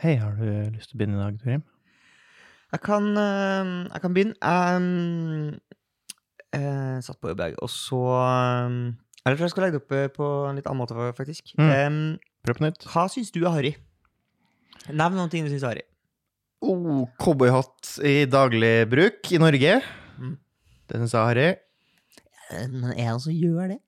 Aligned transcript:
Hei, 0.00 0.14
har 0.16 0.32
du 0.32 0.46
lyst 0.72 0.88
til 0.88 0.96
å 0.96 0.98
begynne 1.02 1.18
i 1.18 1.20
dag, 1.20 1.34
Torim? 1.42 1.62
Jeg 2.72 2.80
kan, 2.80 3.08
eh, 3.20 3.72
jeg 3.84 4.00
kan 4.00 4.14
begynne. 4.16 4.38
Jeg 4.40 4.78
mm, 4.80 5.50
eh, 6.56 6.96
satt 7.04 7.18
på 7.20 7.28
jobb, 7.28 7.42
jeg, 7.44 7.58
og 7.60 7.68
så 7.68 8.00
Eller 8.16 9.34
jeg 9.34 9.36
tror 9.36 9.44
jeg 9.44 9.52
skal 9.52 9.64
legge 9.66 9.76
det 9.76 9.82
opp 9.82 9.92
eh, 9.98 10.08
på 10.14 10.30
en 10.48 10.56
litt 10.56 10.72
annen 10.72 10.80
måte, 10.80 11.12
faktisk. 11.18 11.52
Mm. 11.60 12.16
Prøv 12.40 12.56
på 12.56 12.64
nytt. 12.64 12.88
hva 12.88 13.04
syns 13.12 13.28
du 13.36 13.42
er 13.42 13.52
harry? 13.58 13.74
Nevn 14.88 15.20
noen 15.20 15.28
ting 15.28 15.44
du 15.44 15.52
syns 15.52 15.68
er 15.68 15.74
harry. 15.74 15.86
Oh, 16.64 17.04
cowboyhatt 17.20 17.98
i 18.00 18.24
daglig 18.24 18.88
bruk 18.88 19.34
i 19.36 19.44
Norge. 19.44 19.78
Mm. 20.16 20.34
Det 20.88 21.04
syns 21.04 21.12
jeg 21.12 21.20
er 21.20 21.32
harry. 21.34 21.48
Eh, 22.48 22.68
Men 22.72 22.94
er 22.94 23.02
det 23.04 23.10
noen 23.12 23.26
som 23.28 23.36
gjør 23.36 23.74
det? 23.76 23.82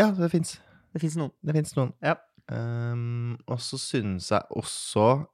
Ja, 0.00 0.14
det 0.16 0.32
fins. 0.32 0.62
Det 0.96 1.04
fins 1.04 1.20
noen. 1.20 1.36
Det 1.44 1.60
noen. 1.76 1.92
Ja. 2.00 2.16
Um, 2.48 3.36
og 3.44 3.60
så 3.60 3.76
syns 3.76 4.32
jeg 4.32 4.40
også 4.48 5.26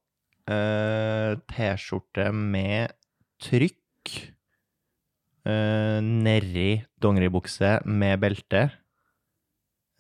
T-skjorte 0.48 2.28
med 2.36 2.92
trykk 3.42 4.12
uh, 5.48 6.00
nedi 6.04 6.82
dongeribukse 7.00 7.78
med 7.88 8.20
belte 8.22 8.64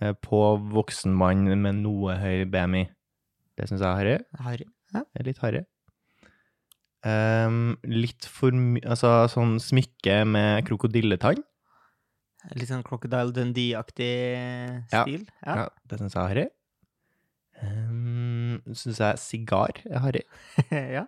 eh, 0.00 0.12
på 0.24 0.40
voksen 0.74 1.14
mann 1.16 1.46
med 1.60 1.80
noe 1.82 2.16
høy 2.20 2.44
BMI. 2.50 2.84
Det 3.56 3.68
syns 3.70 3.80
jeg 3.84 3.88
er 3.88 3.98
harry. 4.00 4.18
Harry. 4.44 4.68
Er 4.94 5.26
litt 5.26 5.40
harry. 5.42 5.64
Um, 7.04 7.74
litt 7.84 8.24
for 8.24 8.54
mye 8.56 8.80
Altså 8.88 9.26
sånn 9.28 9.58
smykke 9.60 10.22
med 10.24 10.64
krokodilletann. 10.64 11.42
Litt 12.56 12.70
sånn 12.70 12.84
Crocodile 12.84 13.32
Dundee-aktig 13.32 14.08
Ja. 14.92 15.02
stil. 15.02 15.26
Ja. 15.44 15.54
Ja. 15.64 15.68
det 15.88 15.98
syns 16.00 16.14
jeg 16.16 16.22
er 16.22 16.28
harry. 16.32 16.46
Syns 18.72 19.00
jeg 19.02 19.20
sigar 19.22 19.82
er 19.88 20.02
harry. 20.04 20.24
ja. 20.96 21.04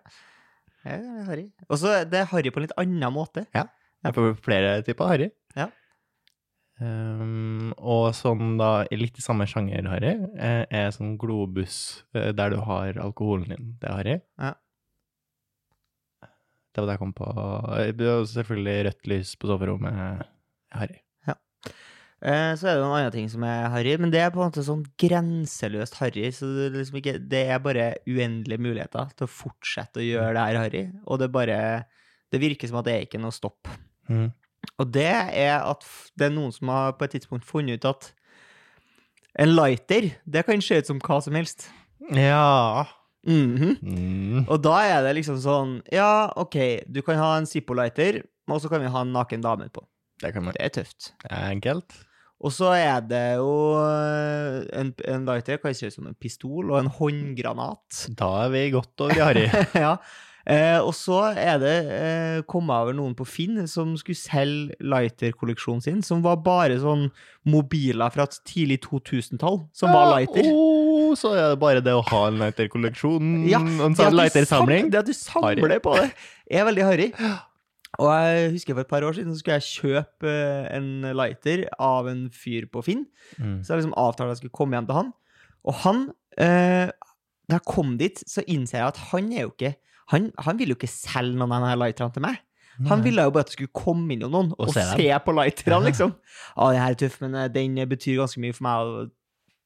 ja. 0.84 1.00
harry. 1.28 1.48
Og 1.68 1.80
så 1.82 1.98
det 2.08 2.22
er 2.22 2.30
harry 2.32 2.52
på 2.52 2.62
en 2.62 2.68
litt 2.68 2.76
annen 2.80 3.12
måte. 3.14 3.46
Ja. 3.56 3.68
Jeg 4.06 4.16
får 4.16 4.36
flere 4.44 4.76
typer 4.86 5.10
harry. 5.10 5.30
Ja. 5.56 5.70
Um, 6.76 7.72
og 7.80 8.10
sånn 8.14 8.58
da, 8.60 8.84
litt 8.92 9.16
i 9.16 9.24
samme 9.24 9.46
sjanger 9.48 9.88
harry, 9.88 10.12
eh, 10.36 10.66
er 10.68 10.90
sånn 10.92 11.14
globus 11.16 12.04
eh, 12.12 12.34
der 12.36 12.52
du 12.52 12.60
har 12.66 13.00
alkoholen 13.00 13.48
din. 13.54 13.74
Det 13.80 13.88
er 13.88 13.96
harry. 13.96 14.16
Ja. 14.36 14.52
Det 16.76 16.82
var 16.82 16.90
det 16.90 16.96
jeg 16.98 17.00
kom 17.00 17.16
på. 17.16 17.26
Eh, 17.80 17.90
det 17.96 18.14
Selvfølgelig 18.34 18.78
rødt 18.90 19.06
lys 19.08 19.30
på 19.40 19.48
soverommet. 19.48 19.96
er 19.96 20.26
Harry. 20.76 20.98
Eh, 21.24 21.38
Så 22.22 22.64
er 22.64 22.78
det 22.78 22.82
noen 22.82 22.96
andre 22.96 23.12
ting 23.12 23.28
som 23.28 23.42
er 23.44 23.68
harry, 23.68 23.92
men 24.00 24.10
det 24.10 24.22
er 24.24 24.30
på 24.32 24.40
en 24.40 24.48
måte 24.48 24.64
sånn 24.64 24.86
grenseløst 24.98 25.98
harry. 26.00 26.30
Så 26.32 26.48
det 26.48 26.64
er, 26.70 26.78
liksom 26.78 26.96
ikke, 27.02 27.18
det 27.28 27.42
er 27.52 27.60
bare 27.62 27.84
uendelige 28.08 28.62
muligheter 28.64 29.10
til 29.16 29.26
å 29.28 29.30
fortsette 29.30 30.00
å 30.00 30.06
gjøre 30.06 30.32
det 30.32 30.44
her 30.46 30.60
harry. 30.62 30.84
Og 31.06 31.20
det 31.20 31.30
bare 31.34 31.58
Det 32.32 32.40
virker 32.42 32.66
som 32.68 32.80
at 32.80 32.88
det 32.88 32.94
er 32.94 33.04
ikke 33.06 33.20
noe 33.22 33.30
stopp. 33.30 33.68
Mm. 34.08 34.32
Og 34.82 34.88
det 34.92 35.06
er 35.06 35.60
at 35.62 35.84
det 36.18 36.26
er 36.26 36.32
noen 36.34 36.50
som 36.52 36.72
har 36.74 36.96
på 36.98 37.04
et 37.06 37.12
tidspunkt 37.14 37.46
funnet 37.46 37.78
ut 37.78 37.84
at 37.92 38.08
en 39.38 39.52
lighter, 39.54 40.08
det 40.26 40.42
kan 40.48 40.60
se 40.64 40.80
ut 40.80 40.88
som 40.88 40.98
hva 40.98 41.20
som 41.22 41.36
helst. 41.38 41.68
Ja 42.10 42.86
Mhm. 43.26 43.76
mm. 43.82 44.44
Og 44.48 44.60
da 44.62 44.76
er 44.86 45.02
det 45.02 45.16
liksom 45.16 45.38
sånn 45.42 45.82
Ja, 45.92 46.30
OK, 46.38 46.84
du 46.86 47.02
kan 47.02 47.16
ha 47.18 47.36
en 47.36 47.46
Zippo-lighter, 47.46 48.22
og 48.48 48.60
så 48.62 48.70
kan 48.70 48.80
vi 48.80 48.86
ha 48.86 49.00
en 49.02 49.12
naken 49.12 49.42
dame 49.42 49.68
på. 49.68 49.82
Det 50.22 50.32
kan 50.32 50.44
man 50.44 50.54
Det 50.54 50.62
er 50.62 50.68
tøft. 50.82 51.12
Det 51.22 51.30
er 51.32 51.50
enkelt. 51.50 52.05
Og 52.44 52.52
så 52.52 52.68
er 52.76 53.00
det 53.08 53.24
jo 53.38 53.48
øh, 53.80 54.66
en, 54.76 54.92
en 55.08 55.24
lighter 55.24 55.56
kan 55.62 55.72
ut 55.72 55.94
som 55.94 56.06
en 56.10 56.14
pistol 56.20 56.70
og 56.70 56.78
en 56.82 56.90
håndgranat. 56.92 58.06
Da 58.18 58.28
er 58.44 58.52
vi 58.52 58.70
godt 58.74 59.00
over 59.06 59.16
i 59.16 59.24
harry. 59.24 59.46
ja. 59.86 59.96
Eh, 60.46 60.78
og 60.78 60.92
så 60.94 61.32
er 61.34 61.56
det 61.58 61.72
eh, 61.90 62.36
kommet 62.46 62.70
over 62.76 62.94
noen 62.94 63.16
på 63.18 63.24
Finn 63.26 63.56
som 63.66 63.96
skulle 63.98 64.14
selge 64.20 64.76
lighter-kolleksjonen 64.78 65.82
sin, 65.82 66.04
som 66.06 66.20
var 66.22 66.36
bare 66.44 66.76
sånn 66.78 67.08
mobiler 67.50 68.12
fra 68.14 68.28
et 68.28 68.36
tidlig 68.46 68.78
2000-tall, 68.84 69.64
som 69.74 69.90
var 69.96 70.12
lighter. 70.12 70.46
Oh, 70.52 71.16
så 71.18 71.32
er 71.34 71.50
det 71.56 71.58
bare 71.64 71.82
det 71.82 71.96
å 71.98 72.04
ha 72.12 72.22
en 72.28 72.38
lighter-kolleksjon. 72.44 73.34
Ja, 73.50 73.58
en 73.64 73.98
sånn 73.98 74.14
lighter-samling. 74.14 74.86
sam- 74.86 74.94
Det 74.94 75.02
at 75.02 75.10
du 75.10 75.16
samler 75.18 75.80
på 75.82 75.96
det, 75.98 76.12
er 76.46 76.68
veldig 76.70 76.86
harry. 76.92 77.10
Og 78.02 78.10
jeg 78.12 78.52
husker 78.56 78.76
for 78.76 78.84
et 78.84 78.90
par 78.90 79.04
år 79.06 79.16
siden 79.16 79.32
så 79.32 79.40
skulle 79.40 79.58
jeg 79.58 79.68
kjøpe 79.80 80.30
eh, 80.30 80.68
en 80.76 80.88
lighter 81.16 81.64
av 81.82 82.08
en 82.10 82.26
fyr 82.34 82.68
på 82.72 82.84
Finn. 82.84 83.06
Mm. 83.38 83.60
Så 83.64 83.72
jeg 83.72 83.82
liksom 83.82 83.96
avtalte 83.96 84.30
at 84.30 84.36
jeg 84.36 84.44
skulle 84.44 84.58
komme 84.58 84.76
hjem 84.76 84.88
til 84.90 84.98
han. 85.00 85.12
Og 85.66 85.78
han 85.82 86.02
eh, 86.38 86.92
Da 87.46 87.60
jeg 87.60 87.66
kom 87.66 87.96
dit, 87.98 88.20
så 88.26 88.44
innser 88.46 88.80
jeg 88.80 88.92
at 88.92 89.00
han 89.12 89.32
er 89.32 89.46
jo 89.46 89.54
ikke 89.54 89.76
Han, 90.12 90.28
han 90.38 90.58
vil 90.58 90.70
jo 90.70 90.76
ikke 90.76 90.90
selge 90.90 91.34
noen 91.34 91.50
av 91.50 91.64
denne 91.64 91.78
lighterne 91.80 92.14
til 92.14 92.22
meg. 92.22 92.36
Han 92.86 93.02
ville 93.02 93.24
jo 93.24 93.32
bare 93.32 93.46
at 93.46 93.50
det 93.50 93.56
skulle 93.56 93.72
komme 93.74 94.12
inn 94.12 94.20
noen 94.22 94.52
og, 94.52 94.60
Og 94.60 94.74
se, 94.74 94.84
se 94.84 95.06
på 95.24 95.34
lighterne, 95.34 95.80
liksom. 95.88 96.12
«Ah, 96.54 96.72
den 96.74 96.82
her 96.82 96.94
er 96.94 96.98
tøff, 97.00 97.16
men 97.24 97.34
eh, 97.34 97.48
den 97.50 97.78
betyr 97.88 98.20
ganske 98.20 98.42
mye 98.42 98.54
for 98.54 98.66
meg. 98.68 99.10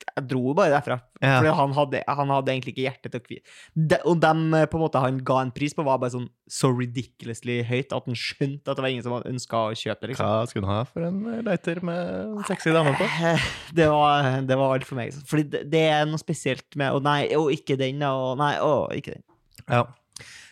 Jeg 0.00 0.26
dro 0.30 0.40
jo 0.48 0.54
bare 0.56 0.72
derfra. 0.72 1.00
Ja. 1.20 1.36
Fordi 1.38 1.52
han 1.58 1.74
han 2.20 2.32
hadde 2.32 2.52
egentlig 2.52 2.74
ikke 2.74 2.86
hjerte 2.86 3.10
til 3.12 3.20
å 3.20 3.24
kvie 3.24 4.00
og 4.10 4.20
dem 4.22 4.54
eh, 4.54 4.66
på 4.70 4.78
en 4.78 4.84
måte 4.84 5.02
han 5.02 5.20
ga 5.26 5.40
en 5.44 5.52
pris 5.54 5.74
på, 5.76 5.84
var 5.86 6.00
bare 6.00 6.14
sånn 6.14 6.28
så 6.50 6.70
ridiculously 6.74 7.60
høyt 7.68 7.94
at 7.94 8.08
han 8.08 8.18
skjønte 8.18 8.70
at 8.70 8.78
det 8.78 8.84
var 8.84 8.92
ingen 8.92 9.06
som 9.06 9.16
ønska 9.18 9.62
å 9.68 9.76
kjøpe 9.76 10.02
det. 10.02 10.12
liksom. 10.12 10.26
Hva 10.26 10.50
skulle 10.50 10.70
han 10.70 10.80
ha 10.80 10.88
for 10.88 11.06
en 11.06 11.20
lighter 11.46 11.82
med 11.86 12.42
sexy 12.48 12.74
dame 12.74 12.94
på? 12.98 13.06
Eh, 13.30 13.48
Det 13.80 13.86
var, 13.90 14.26
det 14.46 14.58
var 14.58 14.74
alt 14.74 14.86
for 14.88 14.98
meg. 14.98 15.14
Fordi 15.28 15.46
det, 15.52 15.62
det 15.72 15.84
er 15.92 16.08
noe 16.08 16.20
spesielt 16.20 16.76
med 16.78 16.96
Å 16.96 17.00
nei, 17.04 17.22
å, 17.38 17.46
ikke 17.52 17.78
den, 17.80 18.02
og 18.06 18.38
nei, 18.40 18.54
å, 18.64 18.88
ikke 18.94 19.16
den. 19.16 19.24
Ja. 19.70 19.84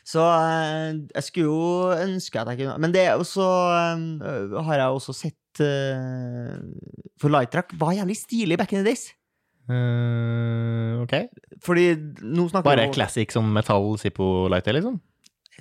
Så 0.09 0.23
eh, 0.23 0.95
jeg 1.17 1.27
skulle 1.27 1.51
jo 1.51 1.91
ønske 1.93 2.41
at 2.41 2.53
jeg 2.53 2.63
kunne 2.63 2.79
Men 2.81 2.95
det 2.95 3.03
er 3.11 3.21
også 3.21 3.45
eh, 3.45 4.57
har 4.69 4.85
jeg 4.85 5.01
også 5.01 5.17
sett 5.17 5.37
For 5.59 7.33
Lightrack 7.33 7.73
var 7.81 7.97
jævlig 7.97 8.15
stilig 8.15 8.59
back 8.61 8.73
in 8.73 8.85
the 8.85 8.93
days. 8.93 9.09
Eh, 9.69 11.03
ok. 11.03 11.15
Fordi 11.65 11.87
nå 12.23 12.49
snakker 12.51 12.69
Bare 12.71 12.87
vi 12.87 12.91
om 12.91 12.95
classic 12.97 13.34
som 13.34 13.49
metall 13.55 13.97
Zippo-lighter, 14.01 14.77
liksom? 14.79 14.99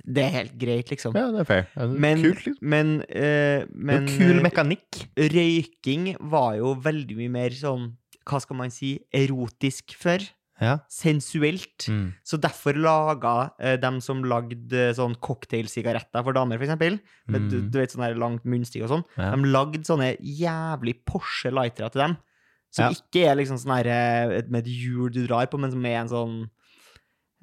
Det 0.06 0.22
er 0.22 0.30
helt 0.36 0.54
greit, 0.60 0.90
liksom. 0.92 1.14
Ja, 1.18 1.26
det 1.34 1.40
er 1.42 1.48
fair. 1.48 1.64
Det 1.74 1.82
er 1.82 1.94
Men, 1.98 2.22
Kult, 2.22 2.44
liksom. 2.46 2.58
men, 2.70 2.92
Det 3.08 3.68
men 3.74 4.04
er 4.04 4.12
kul 4.18 4.36
eh, 4.38 4.42
mekanikk. 4.46 5.00
røyking 5.18 6.12
var 6.30 6.54
jo 6.60 6.74
veldig 6.84 7.16
mye 7.18 7.32
mer 7.34 7.50
sånn 7.50 7.96
Hva 8.28 8.38
skal 8.44 8.56
man 8.60 8.70
si? 8.70 8.98
Erotisk 9.16 9.94
før. 9.96 10.20
Ja. 10.60 10.80
Sensuelt. 10.90 11.86
Mm. 11.88 12.14
Så 12.26 12.36
derfor 12.42 12.74
laga 12.76 13.52
eh, 13.58 13.76
dem 13.80 14.00
som 14.04 14.22
lagde 14.26 14.90
sånn 14.94 15.14
cocktailsigaretter 15.22 16.22
for 16.26 16.34
damer, 16.36 16.58
for 16.58 16.66
eksempel, 16.66 16.98
med, 17.26 17.48
du, 17.50 17.56
Mm. 17.62 17.70
du 17.70 17.78
vet, 17.78 17.90
sånn 17.94 18.18
langt 18.18 18.44
munnstikk 18.44 18.82
og 18.84 18.90
sånn, 18.90 19.04
Ja. 19.16 19.30
de 19.34 19.42
lagde 19.48 19.84
sånne 19.86 20.16
jævlig 20.20 20.96
Porsche 21.06 21.50
lightere 21.50 21.90
til 21.90 22.02
dem. 22.02 22.16
Som 22.78 22.86
Ja. 22.86 22.94
ikke 22.94 23.24
er 23.26 23.38
liksom 23.40 23.58
sånn 23.60 23.74
her 23.74 23.88
eh, 23.90 24.44
med 24.48 24.62
et 24.62 24.70
hjul 24.70 25.10
du 25.14 25.24
drar 25.26 25.48
på, 25.50 25.58
men 25.60 25.72
som 25.74 25.84
er 25.88 25.98
en 26.04 26.10
sånn 26.12 26.36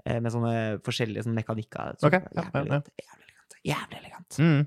eh, 0.06 0.20
Med 0.24 0.32
sånne 0.32 0.54
forskjellige 0.86 1.26
sånne 1.26 1.42
mekanikker. 1.42 1.98
Så 2.00 2.08
okay. 2.10 2.24
Jævlig, 2.32 2.40
ja, 2.40 2.46
ja. 2.46 2.62
elegant, 2.62 2.90
jævlig 3.04 3.26
elegant. 3.28 3.60
Jævlig 3.66 4.00
elegant. 4.02 4.40
Mm. 4.40 4.64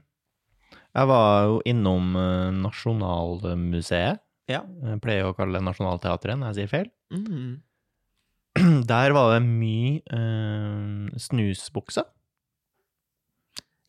Jeg 0.98 1.08
var 1.12 1.46
jo 1.46 1.58
innom 1.68 2.16
eh, 2.18 2.50
Nasjonalmuseet. 2.58 4.22
Ja. 4.48 4.62
Jeg 4.64 5.00
pleier 5.04 5.28
å 5.28 5.34
kalle 5.36 5.58
det 5.58 5.66
Nationaltheatret 5.66 6.38
når 6.40 6.52
jeg 6.52 6.58
sier 6.62 6.70
feil. 6.72 6.92
Mm. 7.12 7.58
Der 8.90 9.12
var 9.14 9.34
det 9.34 9.42
mye 9.44 10.00
eh, 10.18 11.18
snusbukser. 11.20 12.08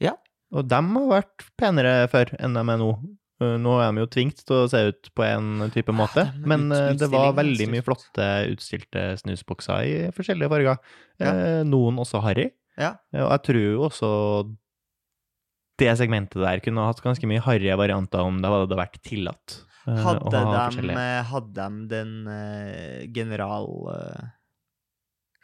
Ja. 0.03 0.16
Og 0.56 0.67
dem 0.69 0.91
har 0.97 1.07
vært 1.16 1.47
penere 1.59 2.07
før 2.11 2.31
enn 2.40 2.56
de 2.57 2.63
er 2.63 2.79
nå. 2.81 2.91
Eh, 3.40 3.56
Nå 3.62 3.76
er 3.80 3.94
de 3.96 4.04
jo 4.04 4.10
tvingt 4.12 4.42
til 4.44 4.58
å 4.58 4.70
se 4.72 4.82
ut 4.92 5.10
på 5.16 5.26
en 5.26 5.70
type 5.74 5.94
måte, 5.96 6.28
er 6.28 6.48
men 6.48 6.68
eh, 6.76 6.92
det 7.00 7.08
var 7.12 7.32
veldig 7.38 7.70
mye 7.72 7.86
flotte 7.86 8.28
utstilte 8.52 9.06
snusbokser 9.22 9.86
i 9.88 9.94
forskjellige 10.16 10.52
farger. 10.52 10.82
Ja. 11.22 11.32
Eh, 11.32 11.62
Noen 11.68 12.02
også 12.04 12.22
harry. 12.26 12.50
Ja. 12.80 12.96
Og 13.16 13.32
jeg 13.32 13.46
tror 13.47 13.62
jo 13.64 13.86
også 13.88 14.09
det 15.80 15.94
segmentet 16.00 16.41
der 16.44 16.59
kunne 16.64 16.88
hatt 16.88 17.00
ganske 17.03 17.28
mye 17.28 17.44
harrige 17.44 17.76
varianter 17.80 18.24
om 18.28 18.41
det 18.44 18.52
hadde 18.52 18.80
vært 18.80 19.00
tillatt. 19.08 19.62
Hadde 19.88 20.42
ha 20.44 20.66
de, 20.76 20.97
hadde 21.32 21.53
de 21.56 21.85
den 21.92 22.12
general... 23.16 23.72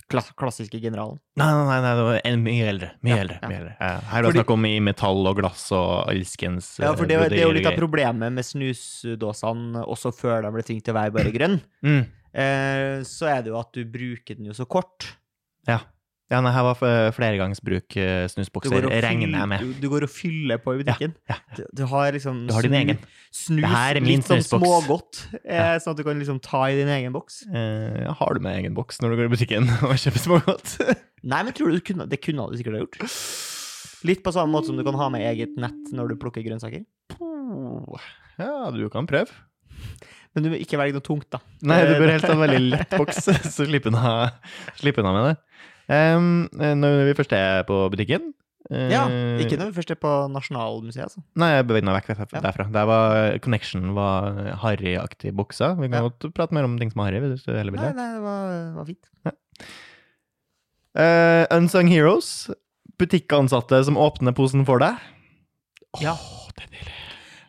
eh, 0.06 0.12
klass, 0.12 0.32
klassiske 0.38 0.80
generalen? 0.82 1.18
Nei, 1.38 1.48
nei, 1.52 1.80
nei, 1.82 1.94
det 1.98 2.04
var 2.08 2.20
en 2.24 2.44
mye 2.46 2.68
eldre. 2.70 2.92
Mye 3.02 3.10
Ja, 3.16 3.22
eldre. 3.24 3.40
ja. 3.42 3.48
Mye 3.50 3.58
eldre. 3.60 3.76
Ja. 3.80 4.00
Her 4.12 4.18
er 4.20 4.28
det 4.30 4.34
snakk 4.38 4.54
om 4.54 4.66
i 4.66 4.80
metall 4.80 5.28
og 5.28 5.36
glass 5.42 5.72
og 5.72 6.10
elskens 6.14 6.80
Ja, 6.80 6.94
for 6.96 7.06
det, 7.10 7.16
eh, 7.18 7.30
det 7.30 7.40
er 7.40 7.48
jo 7.50 7.56
litt 7.58 7.66
av 7.68 7.76
problemet 7.80 8.32
med 8.32 8.46
snusdåsene 8.46 9.86
også 9.88 10.12
før 10.16 10.42
de 10.46 10.52
ble 10.56 10.64
tvunget 10.64 10.86
til 10.86 10.94
å 10.96 11.00
være 11.02 11.16
bare 11.18 11.32
grønn. 11.36 11.60
Mm, 11.84 12.06
Eh, 12.36 13.00
så 13.08 13.30
er 13.32 13.44
det 13.46 13.48
jo 13.54 13.56
at 13.62 13.70
du 13.72 13.86
bruker 13.88 14.36
den 14.36 14.44
jo 14.50 14.52
så 14.52 14.66
kort. 14.68 15.06
ja. 15.66 15.80
Ja, 16.34 16.40
nei, 16.42 16.50
her 16.56 16.64
var 16.66 16.74
f- 16.80 17.14
flergangsbruk 17.14 17.96
eh, 18.02 18.24
snusbokser, 18.34 18.88
regner 19.06 19.30
jeg 19.38 19.50
med. 19.52 19.62
du, 19.62 19.74
du 19.84 19.90
går 19.92 20.08
og 20.08 20.10
fyller 20.10 20.58
på 20.64 20.74
i 20.74 20.80
butikken. 20.82 21.12
ja. 21.30 21.36
Du, 21.54 21.62
du 21.78 21.84
har 21.92 22.16
liksom 22.16 22.40
Du 22.50 22.54
har 22.56 22.66
din 22.66 22.74
egen. 22.80 22.98
snus, 23.30 23.62
Det 23.62 23.70
her 23.76 24.00
er 24.00 24.02
min 24.02 24.24
litt 24.24 24.26
sånn 24.32 24.42
smågodt, 24.48 25.20
eh, 25.44 25.76
sånn 25.84 25.94
at 25.94 26.00
du 26.02 26.04
kan 26.08 26.18
liksom 26.18 26.40
ta 26.42 26.64
i 26.72 26.80
din 26.80 26.90
egen 26.90 27.14
boks. 27.14 27.44
Eh, 27.46 28.10
har 28.22 28.34
du 28.34 28.42
med 28.42 28.58
egen 28.64 28.74
boks 28.74 29.04
når 29.04 29.14
du 29.14 29.20
går 29.22 29.30
i 29.30 29.34
butikken 29.36 29.70
og 29.86 29.94
kjøper 30.02 30.24
smågodt? 30.26 30.74
Nei, 31.36 31.44
men 31.46 31.54
tror 31.58 31.70
du 31.70 31.78
du 31.78 31.86
kunne, 31.94 32.10
det 32.10 32.22
kunne 32.26 32.50
du 32.50 32.58
sikkert 32.58 32.80
ha 32.80 32.84
gjort? 32.88 33.00
Litt 34.06 34.26
på 34.26 34.34
samme 34.34 34.54
måte 34.54 34.70
som 34.70 34.78
du 34.78 34.84
kan 34.86 34.98
ha 34.98 35.08
med 35.14 35.24
eget 35.30 35.54
nett 35.62 35.94
når 35.94 36.14
du 36.14 36.18
plukker 36.22 36.42
grønnsaker. 36.46 36.84
Ja, 38.42 38.72
du 38.74 38.84
kan 38.94 39.06
prøve. 39.10 39.30
Men 40.36 40.44
du 40.44 40.50
må 40.52 40.58
ikke 40.60 40.78
velge 40.82 40.98
noe 40.98 41.06
tungt, 41.06 41.30
da. 41.32 41.40
Nei, 41.64 41.80
du 41.88 41.94
bør 42.02 42.12
helt 42.12 42.26
ha 42.28 42.34
en 42.36 42.42
veldig 42.42 42.62
lett 42.74 42.96
boks, 42.98 43.22
så 43.56 43.66
slipper 43.70 43.94
du 43.94 44.02
av 44.02 45.16
med 45.16 45.30
det. 45.30 45.36
Em, 45.92 46.48
når 46.52 47.06
vi 47.10 47.14
først 47.20 47.34
er 47.38 47.64
på 47.68 47.76
butikken 47.94 48.32
uh, 48.72 48.88
Ja, 48.90 49.04
ikke 49.38 49.60
når 49.62 49.70
vi 49.70 49.76
først 49.78 49.92
er 49.94 50.00
på 50.02 50.14
Nasjonalmuseet, 50.34 51.04
altså. 51.06 51.22
Nei, 51.38 51.52
jeg 51.60 51.68
beveger 51.70 51.86
meg 51.86 52.00
vekk 52.00 52.08
derfra. 52.16 52.66
Ja. 52.66 52.70
Der 52.74 52.88
var 52.90 53.38
Connection 53.46 53.92
var 53.94 54.40
Harry-aktig 54.64 55.36
bukser. 55.38 55.76
Vi 55.78 55.88
kan 55.92 56.00
Ja. 56.02 56.08
godt 56.10 56.34
prate 56.34 56.58
mer 56.58 56.66
om 56.66 56.80
ting 56.82 56.90
som 56.92 57.02
er 57.06 57.12
Harry, 57.12 57.22
hvis 57.30 57.46
du 57.46 57.52
heller 57.54 57.72
vil 57.76 57.82
Nei, 57.84 57.92
det. 57.92 57.96
nei, 57.96 58.10
det 58.16 58.24
var, 58.26 58.74
var 58.80 58.86
fint. 58.90 59.12
Eh, 60.96 61.46
Unsung 61.58 61.88
Heroes. 61.92 62.50
Butikkansatte 62.98 63.82
som 63.84 63.98
åpner 64.00 64.32
posen 64.34 64.64
for 64.66 64.80
deg. 64.80 64.96
Ja. 66.02 66.14
Åh, 66.16 66.48
det 66.56 66.64
er 66.64 66.72
deilig. 66.72 66.94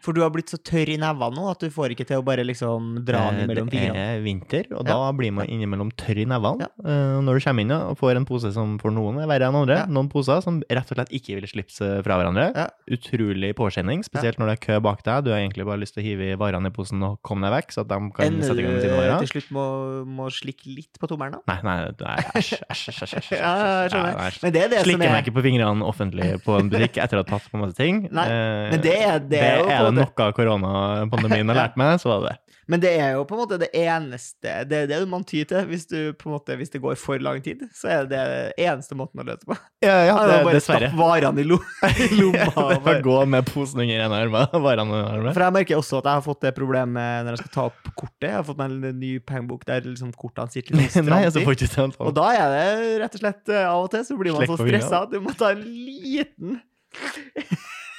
For 0.07 0.15
du 0.15 0.21
har 0.23 0.31
blitt 0.31 0.53
så 0.53 0.59
tørr 0.63 0.93
i 0.95 0.97
nevene 1.03 1.35
nå 1.35 1.49
at 1.51 1.59
du 1.65 1.67
får 1.75 1.91
ikke 1.97 2.07
til 2.07 2.21
å 2.21 2.25
bare 2.27 2.45
liksom 2.47 3.01
dra 3.05 3.25
den 3.35 3.49
mellom 3.51 3.67
fingrene. 3.73 3.97
Det 3.97 4.05
er 4.15 4.21
vinter, 4.23 4.69
og 4.77 4.87
Ja. 4.87 4.93
da 4.95 5.13
blir 5.19 5.33
man 5.35 5.47
innimellom 5.51 5.91
tørr 5.99 6.21
i 6.23 6.27
nevene. 6.31 6.61
Ja. 6.63 6.69
Eh, 6.87 7.17
Når 7.27 7.41
du 7.41 7.45
kommer 7.45 7.61
inn 7.67 7.73
og 7.75 7.99
får 7.99 8.17
en 8.21 8.25
pose 8.29 8.53
som 8.55 8.79
for 8.79 8.91
noen 8.95 9.19
er 9.21 9.27
verre 9.27 9.49
enn 9.51 9.57
andre, 9.59 9.79
Ja. 9.83 9.87
noen 9.91 10.09
poser 10.09 10.41
som 10.45 10.63
rett 10.71 10.91
og 10.93 10.97
slett 10.97 11.11
ikke 11.11 11.35
vil 11.41 11.49
slippe 11.51 11.73
seg 11.75 12.05
fra 12.07 12.19
hverandre. 12.21 12.71
Utrolig 12.89 13.51
påkjenning, 13.59 14.05
spesielt 14.07 14.39
når 14.39 14.47
det 14.47 14.55
er 14.61 14.63
kø 14.67 14.81
bak 14.81 15.03
deg. 15.03 15.25
Du 15.25 15.31
har 15.33 15.41
egentlig 15.41 15.67
bare 15.67 15.81
lyst 15.83 15.95
til 15.95 16.05
å 16.05 16.07
hive 16.07 16.33
i 16.33 16.37
varene 16.39 16.67
i 16.71 16.71
posen 16.71 17.03
og 17.03 17.19
komme 17.27 17.43
deg 17.51 17.57
vekk, 17.65 17.73
så 17.75 17.81
at 17.83 17.89
de 17.89 17.99
kan 18.15 18.27
Ender 18.31 18.47
sette 18.47 18.59
i 18.59 18.63
gang 18.63 18.73
med 18.77 18.83
sine 18.87 18.97
varer. 19.01 19.19
til 19.27 19.33
slutt 19.35 19.51
må, 19.51 19.65
må 20.07 20.29
slikke 20.31 20.71
litt 20.77 21.01
på 21.03 21.09
tommelen, 21.11 21.33
da? 21.35 21.41
Nei, 21.51 21.61
nei, 21.67 21.91
æsj, 22.39 22.63
æsj, 22.71 22.87
æsj, 23.03 24.51
det 24.53 24.63
er 24.63 24.69
det 24.71 24.81
Slikker 24.87 25.03
er 25.09 25.13
meg 25.17 25.25
ikke 25.27 25.35
på 25.37 25.43
fingrene 25.43 25.83
offentlig 25.87 26.29
på 26.45 26.59
en 26.61 26.71
butikk 26.71 26.99
etter 27.03 27.19
å 27.19 27.25
ha 27.25 27.29
tatt 27.29 27.51
på 27.51 27.59
masse 27.61 27.75
ting. 27.77 28.07
Nei, 28.13 28.27
Eh, 28.27 28.71
men 28.73 28.81
det 28.81 28.95
er- 29.01 29.19
det 29.21 29.41
er 29.41 29.59
jo 29.59 29.65
på 29.67 29.95
en 29.97 30.11
noe 30.17 30.33
koronapandemien 30.37 31.53
har 31.53 31.63
lært 31.65 31.81
meg, 31.81 31.97
så 32.03 32.13
var 32.13 32.25
det 32.25 32.35
det. 32.35 32.41
Men 32.67 32.83
det 32.83 32.91
er 32.99 33.13
jo 33.15 33.23
på 33.29 33.37
en 33.37 33.41
måte 33.45 33.57
det 33.63 33.69
eneste 33.79 34.53
Det 34.67 34.79
er 34.83 34.89
det 34.91 34.97
man 35.07 35.23
tyr 35.27 35.47
til 35.47 35.69
hvis, 35.71 35.85
du, 35.87 36.11
på 36.19 36.29
en 36.29 36.35
måte, 36.35 36.57
hvis 36.59 36.73
det 36.73 36.81
går 36.83 36.97
for 36.99 37.23
lang 37.23 37.39
tid. 37.45 37.63
Så 37.75 37.91
er 37.93 38.09
det 38.11 38.19
det 38.19 38.67
eneste 38.67 38.97
måten 38.99 39.23
å 39.23 39.27
løse 39.27 39.47
på. 39.47 39.55
Ja, 39.85 39.95
ja, 40.09 40.17
det, 40.27 40.41
bare 40.49 40.57
dessverre. 40.59 40.91
stapp 40.91 40.99
varene 40.99 41.45
i, 41.45 41.47
lo 41.47 41.61
i 42.03 42.09
lomma. 42.19 42.49
Det 42.73 42.81
var 42.89 43.01
gå 43.07 43.21
med 43.37 43.47
posen 43.53 43.85
under 43.85 44.03
ene 44.09 44.21
armen, 44.27 44.51
varene 44.67 44.99
under 44.99 45.13
armen. 45.13 45.37
For 45.37 45.47
jeg 45.47 45.57
merker 45.61 45.79
også 45.79 46.01
at 46.03 46.11
jeg 46.11 46.21
har 46.21 46.27
fått 46.27 46.43
det 46.49 46.55
problemet 46.59 47.27
når 47.29 47.37
jeg 47.37 47.45
skal 47.45 47.55
ta 47.55 47.69
opp 47.71 47.93
kortet. 47.95 48.29
Jeg 48.29 48.37
har 48.41 48.47
fått 48.51 48.61
meg 48.61 48.75
en 48.75 49.01
ny 49.05 49.13
pengebok 49.31 49.63
der 49.69 49.87
liksom 49.87 50.11
kortene 50.19 50.51
sitter 50.51 50.75
litt 50.75 50.99
Nei, 51.07 51.23
altså 51.23 51.39
stramt 51.39 51.47
får 51.47 51.55
i. 51.55 51.61
ikke 51.61 51.73
sånn. 51.77 51.97
Og 52.03 52.15
da 52.19 52.29
er 52.35 52.57
det 52.57 52.67
rett 53.05 53.19
og 53.19 53.23
slett 53.23 53.55
eh, 53.55 53.71
av 53.71 53.87
og 53.87 53.91
til 53.95 54.07
så 54.11 54.19
blir 54.19 54.35
man 54.35 54.43
Slekk 54.43 54.57
så 54.57 54.67
stressa 54.67 55.05
at 55.07 55.15
du 55.15 55.21
må 55.23 55.39
ta 55.39 55.55
en 55.55 55.63
liten 55.63 56.59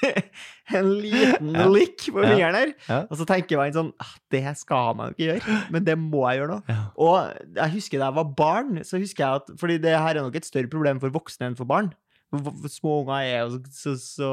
En 0.78 0.88
liten 1.00 1.54
Ja. 1.56 1.64
likk 1.72 2.00
på 2.12 2.20
fingeren 2.20 2.56
her. 2.58 2.70
Ja. 2.90 2.98
Og 3.08 3.16
så 3.20 3.24
tenker 3.30 3.56
man 3.62 3.72
sånn 3.76 3.92
ah, 4.04 4.14
Det 4.34 4.42
skal 4.60 4.96
man 5.00 5.14
ikke 5.16 5.28
gjøre, 5.30 5.56
men 5.72 5.82
det 5.88 5.96
må 6.02 6.22
jeg 6.28 6.36
gjøre 6.42 6.52
nå. 6.52 6.58
Ja. 6.68 6.82
Og 7.00 7.16
jeg 7.62 7.70
husker 7.78 7.96
da 8.02 8.06
jeg 8.12 8.18
var 8.20 8.28
barn, 8.38 8.72
så 8.84 9.00
husker 9.00 9.22
jeg 9.24 9.32
at 9.44 9.48
Fordi 9.62 9.76
det 9.86 9.94
her 9.96 10.14
er 10.18 10.24
nok 10.28 10.36
et 10.36 10.50
større 10.50 10.68
problem 10.72 11.00
for 11.04 11.10
voksne 11.16 11.46
enn 11.52 11.58
for 11.60 11.68
barn. 11.70 11.90
For 12.28 12.68
Små 12.68 12.92
unger 13.06 13.20
er 13.24 13.40
jo 13.46 13.50
så, 13.72 13.92
så, 13.96 14.30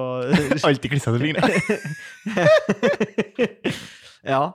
så 0.58 0.64
Alltid 0.68 0.90
klissete 0.90 1.14
til 1.18 1.24
fingrene. 1.28 1.54
Ja. 4.24 4.52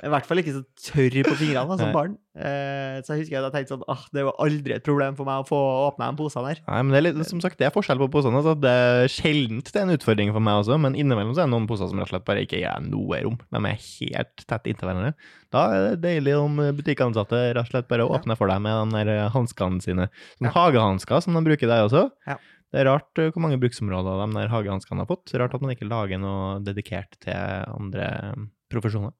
I 0.00 0.08
hvert 0.08 0.24
fall 0.24 0.40
ikke 0.40 0.54
så 0.54 0.60
tørr 0.80 1.16
på 1.26 1.34
fingrene 1.36 1.68
da, 1.68 1.76
som 1.80 1.90
barn. 1.98 2.14
Eh, 2.34 3.00
så 3.04 3.12
jeg 3.16 3.24
husker 3.24 3.34
jeg 3.36 3.52
tenkte 3.52 3.74
sånn 3.74 3.82
ah, 3.90 4.04
Det 4.14 4.22
var 4.24 4.36
aldri 4.40 4.72
et 4.76 4.84
problem 4.86 5.16
for 5.18 5.26
meg 5.28 5.42
å 5.42 5.46
få 5.48 5.58
åpna 5.90 6.06
de 6.12 6.16
posene 6.20 6.52
her. 6.52 6.60
Nei, 6.68 6.78
men 6.86 6.94
det 6.94 7.00
er 7.00 7.04
litt, 7.08 7.20
som 7.28 7.42
sagt, 7.42 7.58
det 7.60 7.66
er 7.68 7.74
forskjell 7.74 8.00
på 8.00 8.08
posene. 8.14 8.38
Altså. 8.40 8.54
Det 8.60 8.70
er 8.72 9.10
sjeldent 9.12 9.68
det 9.68 9.80
er 9.82 9.84
en 9.88 9.94
utfordring 9.96 10.32
for 10.36 10.44
meg 10.46 10.62
også, 10.62 10.78
men 10.80 10.96
innimellom 10.96 11.34
så 11.36 11.42
er 11.42 11.50
det 11.50 11.54
noen 11.56 11.68
poser 11.68 11.90
som 11.90 12.00
rett 12.00 12.08
og 12.08 12.14
slett 12.14 12.28
bare 12.30 12.46
ikke 12.46 12.62
er 12.64 12.86
noe 12.86 13.20
rom. 13.26 13.36
De 13.50 13.60
er 13.60 13.82
helt 13.82 14.46
tett 14.46 14.70
inntil 14.72 14.88
hverandre. 14.88 15.12
Da 15.52 15.64
er 15.74 15.84
det 15.90 16.00
deilig 16.06 16.36
om 16.38 16.56
butikkansatte 16.78 17.42
rett 17.58 17.66
og 17.66 17.74
slett 17.74 17.90
bare 17.90 18.06
åpner 18.08 18.38
for 18.40 18.48
deg 18.52 18.62
med 18.64 18.94
de 18.96 19.04
der 19.10 19.28
hanskene 19.34 19.82
sine. 19.84 20.08
Som 20.38 20.48
Ja. 20.48 20.54
hagehansker 20.56 21.20
som 21.26 21.36
de 21.36 21.44
bruker 21.50 21.68
der 21.68 21.84
også. 21.88 22.06
Ja. 22.30 22.38
Det 22.70 22.84
er 22.84 22.86
rart 22.86 23.18
eh, 23.18 23.32
hvor 23.34 23.42
mange 23.42 23.58
bruksområder 23.58 24.20
de 24.22 24.38
der 24.38 24.52
hagehanskene 24.52 25.02
har 25.02 25.10
fått. 25.10 25.32
Rart 25.34 25.56
at 25.58 25.62
man 25.64 25.74
ikke 25.74 25.88
lager 25.90 26.20
noe 26.22 26.60
dedikert 26.62 27.18
til 27.24 27.34
andre 27.34 28.06
profesjoner. 28.70 29.10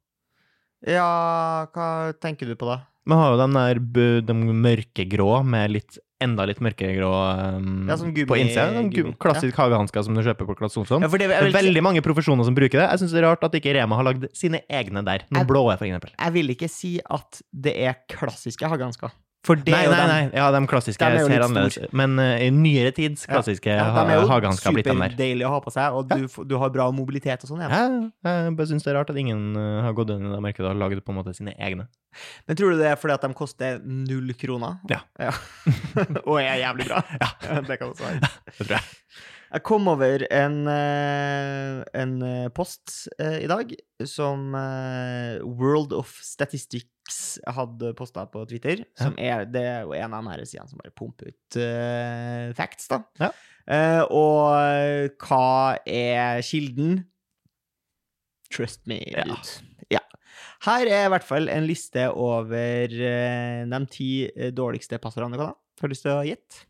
Ja, 0.87 1.67
hva 1.75 1.89
tenker 2.21 2.47
du 2.49 2.55
på 2.57 2.69
da? 2.71 2.79
Vi 3.09 3.17
har 3.17 3.33
jo 3.35 3.41
den 3.41 3.57
der 3.57 3.81
de 4.23 4.35
mørkegrå 4.37 5.43
med 5.45 5.73
litt 5.75 5.99
enda 6.21 6.45
litt 6.45 6.59
mørkegrå 6.61 7.09
um, 7.57 7.89
Ja, 7.89 7.97
gummi- 8.13 8.27
på 8.29 8.37
innsida. 8.37 8.67
Sånn 8.77 8.91
gu- 8.93 9.07
gummi, 9.17 9.53
hagehansker 9.57 10.05
som 10.05 10.15
du 10.15 10.21
kjøper 10.21 10.47
på 10.51 10.57
Claes 10.59 10.77
Olsson. 10.77 11.01
Ja, 11.01 11.09
det, 11.09 11.19
Det 11.31 11.39
er 11.39 11.49
veldig 11.57 11.83
mange 11.83 12.03
profesjoner 12.05 12.45
som 12.45 12.55
bruker 12.55 12.77
det. 12.83 12.89
Jeg 12.93 13.01
syns 13.01 13.15
det 13.17 13.23
er 13.23 13.29
rart 13.31 13.45
at 13.49 13.57
ikke 13.57 13.73
Rema 13.75 13.97
har 13.97 14.05
lagd 14.05 14.27
sine 14.37 14.61
egne 14.69 15.01
der. 15.05 15.25
Noen 15.31 15.41
Jeg- 15.41 15.49
blå, 15.49 15.63
for 15.79 15.87
eksempel. 15.89 16.13
jeg 16.19 16.33
vil 16.37 16.49
ikke 16.55 16.69
si 16.69 17.01
at 17.09 17.41
det 17.53 17.75
er 17.77 17.97
klassiske 18.13 18.69
hagehansker. 18.69 19.11
For 19.47 19.57
det 19.57 19.73
Nei, 19.73 19.87
nei, 19.89 20.01
nei. 20.05 20.25
Ja, 20.37 20.51
de 20.53 20.59
klassiske 20.69 21.01
De 21.01 21.17
er 21.17 21.25
ser 21.25 21.45
annerledes 21.47 21.79
ut. 21.81 21.95
Men 21.97 22.19
uh, 22.21 22.35
i 22.45 22.51
nyere 22.53 22.91
tids 22.93 23.23
Ja. 23.25 23.39
klassiske 23.39 23.73
Ja, 23.73 23.87
ja, 23.89 24.19
jo 24.19 24.27
hagehansker 24.29 24.69
har 24.69 24.75
blitt 24.77 24.85
de 24.85 24.93
der. 24.93 25.15
superdeilige 25.15 25.49
å 25.49 25.53
ha 25.55 25.61
på 25.65 25.73
seg, 25.73 25.97
og 25.97 26.11
du, 26.13 26.27
du 26.45 26.55
har 26.61 26.73
bra 26.75 26.91
mobilitet 26.93 27.47
og 27.47 27.53
sånn. 27.55 27.63
Ja. 27.65 27.71
Ja, 27.71 28.35
jeg 28.45 28.57
bare 28.59 28.69
syns 28.69 28.85
det 28.85 28.93
er 28.93 28.99
rart 29.01 29.13
at 29.15 29.17
ingen 29.21 29.57
uh, 29.57 29.81
har 29.87 29.97
gått 29.97 30.13
inn 30.13 30.29
i 30.29 30.35
det 30.35 30.43
markedet 30.45 30.69
og 30.75 30.77
lagd 30.83 31.01
på 31.07 31.15
en 31.15 31.21
måte 31.23 31.33
sine 31.37 31.57
egne. 31.57 31.89
Men 32.45 32.59
tror 32.61 32.75
du 32.75 32.83
det 32.83 32.91
er 32.93 33.01
fordi 33.01 33.17
at 33.17 33.25
de 33.25 33.33
koster 33.39 33.81
null 33.81 34.35
kroner? 34.37 34.77
Ja. 34.93 35.01
og 36.29 36.37
er 36.43 36.61
jævlig 36.61 36.91
bra? 36.91 37.01
Ja. 37.17 37.33
det 37.69 37.81
kan 37.81 37.95
også 37.95 38.11
være. 38.11 38.35
Det 38.59 38.67
tror 38.67 38.77
jeg. 38.77 38.89
Jeg 39.51 39.65
kom 39.67 39.89
over 39.91 40.23
en, 40.31 40.59
eh, 40.71 41.81
en 41.99 42.13
eh, 42.23 42.51
post 42.55 43.09
eh, 43.19 43.41
i 43.43 43.49
dag 43.51 43.73
som 44.07 44.53
World 45.59 45.95
of 45.97 46.13
Statistics 46.23 47.41
hadde 47.51 47.91
posta 47.99 48.29
på 48.31 48.45
Twitter. 48.47 48.85
Som 48.99 49.17
er, 49.19 49.49
det 49.51 49.65
er 49.67 49.89
jo 49.89 49.97
en 49.99 50.15
av 50.15 50.23
de 50.23 50.31
her 50.31 50.45
sidene 50.47 50.71
som 50.71 50.79
bare 50.79 50.95
pumper 50.95 51.33
ut 51.33 51.59
facts, 52.57 52.87
da. 52.93 53.01
Ja. 53.19 53.33
Og 54.15 55.19
hva 55.19 55.81
er 55.83 56.45
kilden? 56.47 57.03
Trust 58.55 58.87
me, 58.91 59.03
Ja. 59.11 59.27
Ja. 59.91 60.05
Her 60.63 60.87
er 60.87 61.09
i 61.09 61.11
hvert 61.11 61.27
fall 61.27 61.51
en 61.51 61.67
liste 61.67 62.07
over 62.15 62.95
de 62.95 63.83
ti 63.91 64.13
dårligste 64.55 65.01
passordene 65.03 65.35
du 65.35 65.43
kan 65.43 65.53
ha. 65.53 65.59
Har 65.81 65.91
du 65.91 65.97
lyst 65.97 66.07
til 66.07 66.15
å 66.15 66.23
gjette? 66.27 66.67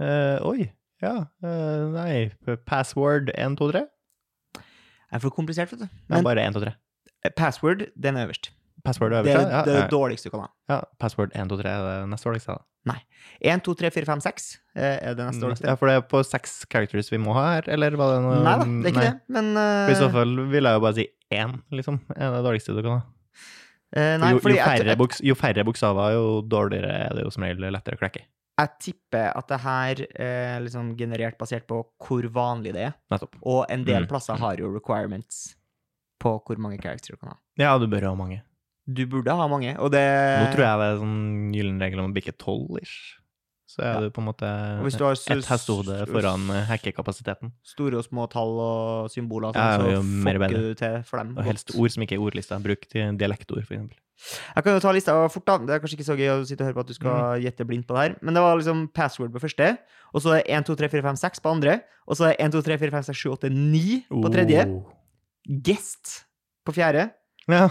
Uh, 0.00 0.36
oi. 0.50 0.72
Ja. 1.02 1.14
Uh, 1.42 1.90
nei. 1.96 2.56
Password 2.68 3.32
1, 3.34 3.58
2, 3.58 3.70
3? 3.74 3.84
Det 5.12 5.18
er 5.18 5.22
for 5.26 5.34
komplisert, 5.34 5.72
vet 5.74 5.84
du. 5.84 5.88
Men, 6.08 6.20
ja, 6.20 6.24
bare 6.24 6.48
1, 6.48 6.56
2, 6.56 6.64
3. 6.64 6.74
eh, 7.26 7.32
password, 7.36 7.86
den 8.00 8.16
er 8.16 8.28
øverst. 8.28 8.52
Password 8.84 9.12
er 9.12 9.20
øverst, 9.20 9.38
det, 9.38 9.52
ja. 9.52 9.64
det, 9.66 9.74
er 9.76 9.82
det 9.82 9.90
dårligste 9.92 10.30
du 10.30 10.34
kan 10.34 10.46
ha. 10.46 10.52
ja. 10.72 10.80
Password 10.98 11.34
1, 11.34 11.50
2, 11.50 11.58
3 11.60 11.68
er 11.70 11.88
det 11.88 11.96
neste 12.10 12.30
dårligste. 12.30 12.56
da. 12.56 12.96
1, 13.42 13.62
2, 13.62 13.74
3, 13.78 13.90
4, 13.94 14.06
5, 14.08 14.22
6 14.24 14.48
eh, 14.74 14.82
er 14.82 15.14
det 15.18 15.26
neste 15.26 15.44
dårligste. 15.44 15.68
Ja, 15.68 15.76
for 15.78 15.90
det 15.90 15.98
er 15.98 16.06
på 16.10 16.22
seks 16.26 16.62
characters 16.72 17.12
vi 17.12 17.20
må 17.22 17.36
ha 17.36 17.44
her, 17.56 17.68
eller 17.76 17.98
var 17.98 18.16
det 18.16 18.22
noe 18.24 18.38
Nei 18.42 18.56
da, 18.58 18.66
det 18.66 18.90
er 18.90 18.94
ikke 18.94 19.06
det, 19.06 19.34
men 19.36 19.50
uh... 19.58 19.90
I 19.92 19.98
så 19.98 20.08
fall 20.14 20.34
vil 20.50 20.70
jeg 20.70 20.78
jo 20.78 20.84
bare 20.86 20.98
si 20.98 21.06
én, 21.32 21.56
liksom. 21.78 22.00
Er 22.16 22.34
det 22.34 22.44
dårligste 22.48 22.74
du 22.74 22.82
kan 22.82 22.96
ha. 22.96 23.02
Uh, 23.92 24.14
Nei, 24.22 24.32
jo, 24.32 24.40
jo, 24.40 25.34
færre 25.36 25.60
jeg, 25.60 25.66
bokstaver, 25.68 26.14
jo 26.16 26.26
dårligere 26.48 26.94
er 27.06 27.18
det 27.18 27.26
jo 27.26 27.34
som 27.34 27.44
regel 27.44 27.68
lettere 27.68 27.98
å 27.98 28.02
klekke. 28.02 28.24
Jeg 28.60 28.68
tipper 28.84 29.32
at 29.36 29.48
det 29.48 29.58
her 29.64 30.02
er 30.20 30.60
liksom 30.60 30.92
generert 30.98 31.38
basert 31.40 31.66
på 31.66 31.80
hvor 32.04 32.26
vanlig 32.34 32.74
det 32.76 32.82
er. 32.90 32.94
Nettopp. 33.10 33.36
Og 33.48 33.64
en 33.72 33.84
del 33.84 34.02
Mm. 34.04 34.08
plasser 34.08 34.36
har 34.38 34.56
jo 34.60 34.72
requirements 34.74 35.56
på 36.20 36.36
hvor 36.44 36.58
mange 36.58 36.78
characters 36.80 37.08
du 37.10 37.16
kan 37.16 37.30
ha. 37.32 37.36
Ja, 37.58 37.78
du 37.78 37.86
bør 37.88 38.08
ha 38.10 38.14
mange. 38.14 38.42
Du 38.86 39.06
burde 39.06 39.30
ha 39.34 39.46
mange, 39.48 39.76
og 39.78 39.90
det 39.94 40.02
Nå 40.02 40.52
tror 40.52 40.64
jeg 40.66 40.78
det 40.78 40.86
er 40.90 41.00
sånn 41.00 41.52
gyllen 41.54 41.80
regel 41.80 42.00
om 42.02 42.10
å 42.10 42.14
bikke 42.14 42.34
tolv, 42.36 42.78
ish. 42.82 43.16
Så 43.72 43.80
er 43.80 43.94
Ja. 43.94 44.00
du 44.04 44.10
på 44.12 44.20
en 44.20 44.26
måte 44.28 44.44
ett 44.84 45.46
hestehode 45.48 46.06
foran 46.06 46.42
eh, 46.52 46.66
hackekapasiteten. 46.68 47.52
store 47.64 47.96
og 47.96 48.04
små 48.04 48.26
tall 48.28 48.52
og 48.60 49.08
symboler, 49.10 49.54
sånn, 49.54 49.56
Ja, 49.56 49.78
så 49.78 50.02
fucker 50.04 50.48
du 50.60 50.74
til 50.74 51.02
for 51.08 51.16
dem. 51.22 51.38
Og 51.38 51.44
helst 51.44 51.68
godt. 51.72 51.80
ord 51.80 51.90
som 51.94 52.02
ikke 52.02 52.12
er 52.18 52.20
ordlista. 52.20 52.58
Bruk 52.62 52.84
dialektord, 52.92 53.62
eksempel. 53.64 53.96
Jeg 54.54 54.62
kan 54.64 54.74
jo 54.74 54.78
ta 54.84 54.92
lista 54.92 55.14
fort, 55.32 55.44
da. 55.46 55.56
Det 55.58 55.70
er 55.70 55.80
kanskje 55.80 55.96
ikke 55.98 56.06
så 56.12 56.16
gøy 56.20 56.28
å 56.30 56.44
sitte 56.46 56.60
og 56.60 56.66
høre 56.68 56.74
på 56.76 56.80
at 56.84 56.86
du 56.86 56.94
skal 56.94 57.10
Mm. 57.10 57.42
gjette 57.42 57.66
blindt 57.66 57.86
på 57.88 57.94
det 57.96 58.02
her. 58.12 58.16
Men 58.20 58.34
det 58.34 58.42
var 58.42 58.56
liksom 58.60 58.88
password 58.92 59.32
på 59.32 59.40
første, 59.40 59.78
og 60.14 60.20
så 60.22 60.36
er 60.36 60.42
det 60.42 60.50
1, 60.52 60.64
2, 60.66 60.76
3, 60.76 60.88
4, 60.92 61.02
5, 61.02 61.16
6 61.16 61.40
på 61.40 61.50
andre, 61.50 61.80
og 62.06 62.14
så 62.16 62.24
er 62.28 62.36
det 62.36 62.40
1, 62.44 62.52
2, 62.52 62.62
3, 62.62 62.78
4, 62.78 62.90
5, 62.92 63.02
6, 63.02 63.16
7, 63.16 63.30
8, 63.32 63.48
9 63.50 64.04
på 64.10 64.28
tredje. 64.30 64.66
Oh. 64.68 64.84
Guest 65.48 66.24
på 66.66 66.72
fjerde. 66.76 67.10
Ja. 67.48 67.68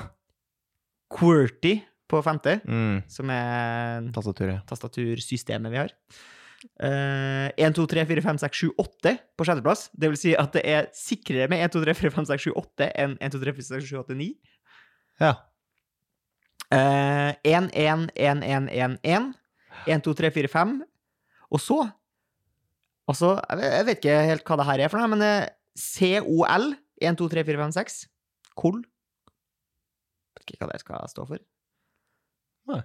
QWERTY 1.13 1.83
på 2.11 2.19
femte, 2.25 2.57
Mm. 2.67 3.01
som 3.09 3.29
er 3.33 4.11
Tastaturet. 4.13 4.61
tastatursystemet 4.69 5.71
vi 5.71 5.79
har. 5.81 5.93
Uh, 6.77 7.49
1, 7.57 7.73
2, 7.73 7.87
3, 7.89 8.03
4, 8.05 8.21
5, 8.21 8.37
6, 8.37 8.59
7, 8.67 8.69
8 8.77 9.15
på 9.39 9.45
sjetteplass. 9.47 9.87
Det 9.97 10.11
vil 10.11 10.19
si 10.19 10.35
at 10.37 10.51
det 10.53 10.61
er 10.69 10.89
sikrere 10.93 11.47
med 11.49 11.63
1, 11.65 11.71
2, 11.73 11.81
3, 11.87 11.95
4, 11.97 12.11
5, 12.13 12.25
6, 12.29 12.43
7, 12.45 12.51
8 12.61 12.91
enn 13.01 13.15
1, 13.17 13.31
2, 13.33 13.39
3, 13.41 13.53
4, 13.57 13.65
6, 13.81 13.87
7, 13.89 13.97
8, 14.03 14.17
9. 14.19 14.27
Ja. 15.23 15.31
Uh, 16.71 17.33
1, 17.43 17.71
1, 17.73 18.11
1, 18.15 18.43
1, 18.45 18.69
1, 18.71 18.99
1. 19.03 19.33
1, 19.87 20.03
2, 20.05 20.13
3, 20.21 20.29
4, 20.31 20.47
5. 20.53 20.77
Og 21.51 21.59
så 21.59 21.79
Altså, 23.09 23.41
jeg 23.49 23.85
vet- 23.85 23.97
ikke 23.97 24.13
helt 24.29 24.43
hva 24.45 24.55
det 24.55 24.65
her 24.69 24.79
er 24.85 24.87
for 24.87 25.01
noe, 25.01 25.07
men 25.11 25.21
eh, 25.25 25.49
COL 25.75 26.75
1, 27.01 27.17
2, 27.19 27.27
3, 27.27 27.43
4, 27.43 27.57
5, 27.59 27.71
6. 27.75 28.07
KOL. 28.55 28.77
Vet 30.37 30.45
ikke 30.53 30.61
hva 30.63 30.71
det 30.71 30.79
skal 30.79 31.09
stå 31.11 31.25
for. 31.27 31.41
Nei. 32.69 32.83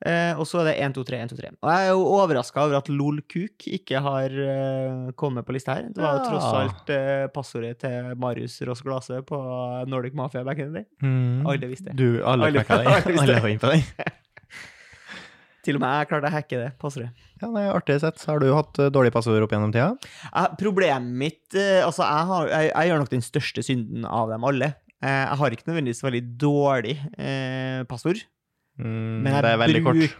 Eh, 0.00 0.38
og 0.40 0.46
så 0.48 0.62
er 0.62 0.70
det 0.70 0.76
1, 0.80 0.94
2, 0.96 1.02
3, 1.10 1.18
1, 1.26 1.32
2, 1.34 1.38
3. 1.42 1.50
Og 1.60 1.70
jeg 1.74 1.88
er 1.88 1.90
jo 1.90 2.04
overraska 2.16 2.62
over 2.62 2.78
at 2.78 2.88
LOLKUK 2.88 3.66
ikke 3.76 4.00
har 4.00 4.36
eh, 4.46 5.10
kommet 5.20 5.44
på 5.44 5.56
lista 5.56 5.76
her. 5.76 5.90
Det 5.92 6.00
var 6.00 6.16
jo 6.16 6.30
tross 6.30 6.46
alt 6.62 6.92
eh, 6.94 7.26
passordet 7.34 7.74
til 7.82 8.14
Marius 8.20 8.56
Ross 8.68 8.80
Glase 8.86 9.20
på 9.28 9.40
Nordic 9.90 10.16
Mafia 10.16 10.44
back 10.46 10.62
in 10.62 10.72
the 10.72 10.80
day. 10.80 10.88
Mm. 11.04 11.44
Alle 11.52 11.68
visste. 11.68 11.92
Du, 11.92 12.22
alle 12.24 12.48
fikk 12.56 12.72
den. 12.72 13.20
alle 13.20 13.38
var 13.44 13.52
inne 13.52 13.62
på 13.66 13.74
den. 13.74 13.84
Til 15.60 15.76
og 15.76 15.82
med 15.82 15.92
jeg 15.92 16.08
klarte 16.08 16.28
å 16.30 16.32
hacke 16.32 16.56
det 16.56 16.68
passordet. 16.80 17.10
Ja, 17.42 17.50
det 17.52 17.62
er 17.66 17.74
artig 17.76 17.98
sett. 18.00 18.22
Har 18.24 18.40
du 18.40 18.48
hatt 18.56 18.78
uh, 18.80 18.88
dårlige 18.92 19.12
passord 19.12 19.44
opp 19.44 19.52
gjennom 19.52 19.72
tida? 19.74 19.90
Eh, 20.32 20.52
problemet 20.60 21.18
mitt 21.20 21.56
eh, 21.58 21.82
Altså, 21.84 22.06
jeg, 22.06 22.28
har, 22.30 22.48
jeg, 22.48 22.70
jeg 22.70 22.90
gjør 22.90 23.02
nok 23.02 23.12
den 23.12 23.24
største 23.26 23.64
synden 23.66 24.06
av 24.08 24.32
dem 24.32 24.46
alle. 24.48 24.72
Eh, 25.00 25.22
jeg 25.26 25.38
har 25.40 25.56
ikke 25.56 25.68
nødvendigvis 25.68 26.02
veldig 26.04 26.22
dårlig 26.40 26.96
eh, 27.16 27.82
passord, 27.88 28.20
Mm, 28.80 29.16
men 29.24 29.34
det 29.44 29.50
er 29.50 29.58
veldig 29.60 29.82
kort. 29.84 30.14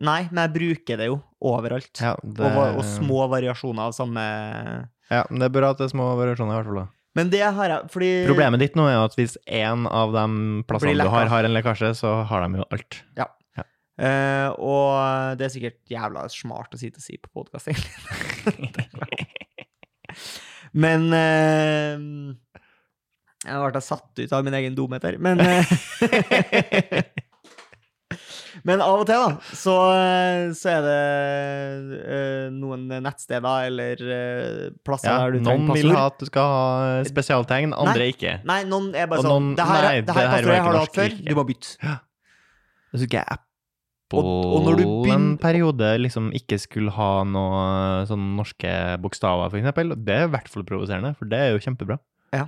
Nei, 0.00 0.20
men 0.30 0.40
jeg 0.46 0.52
bruker 0.54 1.00
det 1.02 1.10
jo 1.10 1.18
overalt. 1.50 1.92
Ja, 2.00 2.14
det, 2.22 2.46
Og, 2.48 2.78
og 2.80 2.86
små 2.88 3.26
variasjoner 3.32 3.90
av 3.90 3.96
samme 3.96 4.24
Ja, 5.10 5.24
men 5.28 5.42
det 5.42 5.50
er 5.50 5.54
bra 5.58 5.72
at 5.74 5.82
det 5.82 5.88
er 5.88 5.92
små 5.92 6.14
variasjoner, 6.20 6.54
i 6.54 6.58
hvert 6.60 6.70
fall. 6.70 6.80
da. 6.84 6.88
Men 7.18 7.30
det 7.32 7.42
har 7.42 7.72
jeg 7.72 7.90
fordi 7.90 8.08
Problemet 8.28 8.62
ditt 8.62 8.76
nå 8.78 8.86
er 8.86 9.00
at 9.02 9.16
hvis 9.18 9.34
én 9.50 9.86
av 9.90 10.12
de 10.14 10.24
plassene 10.68 10.94
du 11.02 11.10
har, 11.10 11.26
har 11.32 11.48
en 11.48 11.56
lekkasje, 11.56 11.90
så 11.98 12.12
har 12.30 12.46
de 12.46 12.60
jo 12.62 12.66
alt. 12.70 13.00
eh, 13.98 14.46
Og 14.54 15.36
det 15.40 15.48
er 15.48 15.54
sikkert 15.56 15.80
jævla 15.90 16.28
smart 16.30 16.76
å 16.76 16.80
sitte 16.80 17.02
og 17.02 17.06
si 17.06 17.18
på 17.18 17.32
podkast, 17.34 17.72
egentlig. 17.72 19.26
Men 20.72 21.08
uh, 21.10 21.98
Jeg 23.42 23.72
ble 23.72 23.82
satt 23.82 24.20
ut 24.22 24.32
av 24.36 24.44
min 24.46 24.54
egen 24.60 24.76
dumhet 24.78 25.02
her, 25.08 25.16
men 25.18 25.40
eh, 25.42 25.70
Men 28.70 28.82
av 28.84 29.02
og 29.02 29.06
til, 29.08 29.18
da, 29.20 29.52
så, 29.60 29.74
så 30.56 30.70
er 30.72 30.86
det 30.86 30.96
uh, 32.06 32.46
noen 32.54 32.86
nettsteder 33.04 33.66
eller 33.68 34.02
uh, 34.06 34.64
plasser 34.86 35.10
Ja, 35.10 35.18
der 35.26 35.36
du 35.36 35.44
noen 35.46 35.68
vil 35.74 35.90
ha 35.96 36.06
at 36.10 36.18
du 36.22 36.26
skal 36.30 36.48
ha 36.54 37.04
spesialtegn, 37.08 37.74
andre 37.76 38.08
ikke. 38.14 38.36
Nei, 38.48 38.62
noen 38.70 38.90
er 38.94 39.10
bare 39.10 39.22
Og 39.24 39.28
sånn 39.28 39.50
noen- 39.50 39.56
Det 39.58 39.66
her, 39.70 39.86
nei, 39.88 40.00
det 40.00 40.16
her 40.16 40.26
det 40.30 40.32
her 40.54 40.64
har 40.66 40.72
du 40.76 40.80
hatt 40.84 40.96
før, 41.02 41.14
ikke. 41.14 41.28
du 41.28 41.38
må 41.40 41.46
bytte. 41.50 41.76
Jeg 41.84 42.98
husker 42.98 43.24
Apple 43.36 43.46
Og- 44.24 44.54
og 44.56 44.64
når 44.66 44.76
du 44.80 44.82
en 44.82 44.94
begynner- 45.04 45.38
periode 45.42 45.90
liksom 46.02 46.32
ikke 46.34 46.58
skulle 46.58 46.90
ha 46.96 47.10
noe 47.22 48.06
sånn 48.10 48.24
norske 48.36 48.72
bokstaver, 49.02 49.50
for 49.52 49.58
eksempel. 49.60 49.94
Det 50.04 50.16
er 50.16 50.24
i 50.26 50.32
hvert 50.32 50.48
fall 50.50 50.64
provoserende, 50.66 51.12
for 51.16 51.26
det 51.30 51.38
er 51.38 51.52
jo 51.54 51.62
kjempebra. 51.62 51.98
Ja, 52.34 52.46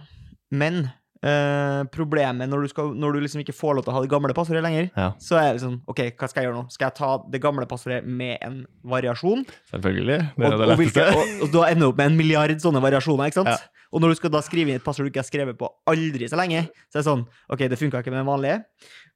Men 0.51 0.91
eh, 1.23 1.83
problemet 1.95 2.51
når 2.51 2.65
du, 2.67 2.71
skal, 2.73 2.93
når 2.99 3.17
du 3.17 3.21
liksom 3.25 3.43
ikke 3.45 3.55
får 3.57 3.77
lov 3.79 3.85
til 3.87 3.93
å 3.93 3.97
ha 3.97 4.03
det 4.05 4.11
gamle 4.13 4.35
passordet 4.37 4.63
lenger, 4.65 4.89
Ja, 4.97 5.11
så 5.23 5.39
er 5.41 5.53
det 5.57 5.63
sånn 5.65 5.81
OK, 5.91 6.01
hva 6.19 6.29
skal 6.31 6.43
jeg 6.43 6.49
gjøre 6.51 6.59
nå? 6.61 6.65
Skal 6.75 6.89
jeg 6.91 6.97
ta 6.99 7.11
det 7.33 7.43
gamle 7.45 7.67
passordet 7.71 8.03
med 8.07 8.39
en 8.47 8.63
variasjon? 8.85 9.45
selvfølgelig. 9.73 10.19
Det 10.37 10.47
Og, 10.47 10.53
er 10.53 10.57
det 10.59 10.69
og, 10.71 10.81
hvilke, 10.83 11.07
og, 11.13 11.37
og 11.47 11.53
da 11.55 11.67
ender 11.71 11.87
du 11.87 11.91
opp 11.93 12.01
med 12.03 12.11
en 12.13 12.19
milliard 12.19 12.65
sånne 12.65 12.83
variasjoner, 12.85 13.31
ikke 13.31 13.41
sant? 13.43 13.55
Ja. 13.55 13.87
Og 13.93 14.01
når 14.01 14.15
du 14.15 14.21
skal 14.23 14.33
da 14.33 14.41
skrive 14.41 14.73
inn 14.73 14.79
et 14.81 14.85
passord 14.87 15.05
du 15.05 15.11
ikke 15.13 15.21
har 15.21 15.29
skrevet 15.29 15.59
på 15.61 15.69
aldri 15.91 16.25
så 16.31 16.39
lenge, 16.41 16.63
så 16.89 16.97
er 16.97 17.03
det 17.03 17.09
sånn 17.11 17.27
OK, 17.53 17.67
det 17.69 17.77
funka 17.81 18.01
ikke 18.01 18.13
med 18.15 18.23
den 18.23 18.31
vanlige. 18.31 18.59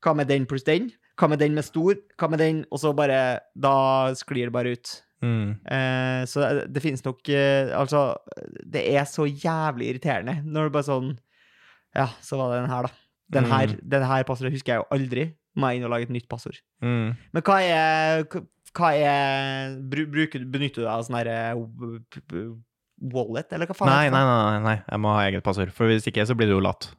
Hva 0.04 0.12
med 0.18 0.28
den 0.28 0.44
pluss 0.50 0.66
den? 0.68 0.90
Hva 1.16 1.30
med 1.32 1.40
den 1.40 1.54
med 1.56 1.64
stor? 1.64 1.96
Hva 2.20 2.28
med 2.28 2.42
den 2.44 2.58
Og 2.68 2.76
så 2.82 2.90
bare 2.92 3.38
Da 3.56 3.72
sklir 4.20 4.50
det 4.50 4.52
bare 4.52 4.74
ut. 4.76 4.90
Mm. 5.24 5.54
Eh, 5.64 6.26
så 6.28 6.42
det, 6.44 6.66
det 6.76 6.82
finnes 6.84 7.00
nok 7.06 7.24
eh, 7.32 7.70
Altså, 7.72 8.02
det 8.68 8.82
er 8.92 9.06
så 9.08 9.24
jævlig 9.24 9.94
irriterende 9.94 10.34
når 10.44 10.68
du 10.68 10.74
bare 10.76 10.84
sånn 10.90 11.14
Ja, 11.96 12.06
så 12.22 12.36
var 12.38 12.52
det 12.54 12.62
den 12.64 12.70
her, 12.74 12.82
da. 12.88 12.92
Den 13.36 13.48
her, 13.50 13.66
Mm. 13.72 13.80
den 13.96 14.02
her 14.06 14.22
passordet 14.28 14.52
husker 14.54 14.74
jeg 14.76 14.82
jo 14.84 14.86
aldri. 14.94 15.24
Må 15.56 15.70
jeg 15.72 15.78
inn 15.80 15.86
og 15.88 15.90
lage 15.94 16.06
et 16.06 16.12
nytt 16.14 16.28
passord. 16.28 16.58
Mm. 16.84 17.16
Men 17.32 17.42
hva 17.42 17.56
er 17.64 18.24
Hva 18.76 18.90
er 18.92 19.76
bruker, 19.80 20.42
Benytter 20.44 20.82
du 20.82 20.84
deg 20.84 20.92
av 20.92 21.02
sånn 21.06 21.16
herre 21.16 21.56
w- 21.56 22.60
wallet, 23.00 23.50
eller 23.52 23.66
hva 23.70 23.74
faen? 23.78 23.88
Nei, 23.88 24.10
nei, 24.12 24.20
det? 24.20 24.36
nei, 24.36 24.58
nei, 24.66 24.76
jeg 24.90 25.00
må 25.00 25.14
ha 25.16 25.22
eget 25.30 25.42
passord. 25.46 25.72
For 25.72 25.88
hvis 25.88 26.06
ikke, 26.10 26.26
så 26.28 26.36
blir 26.36 26.50
du 26.50 26.58
jo 26.58 26.60
latt. 26.64 26.90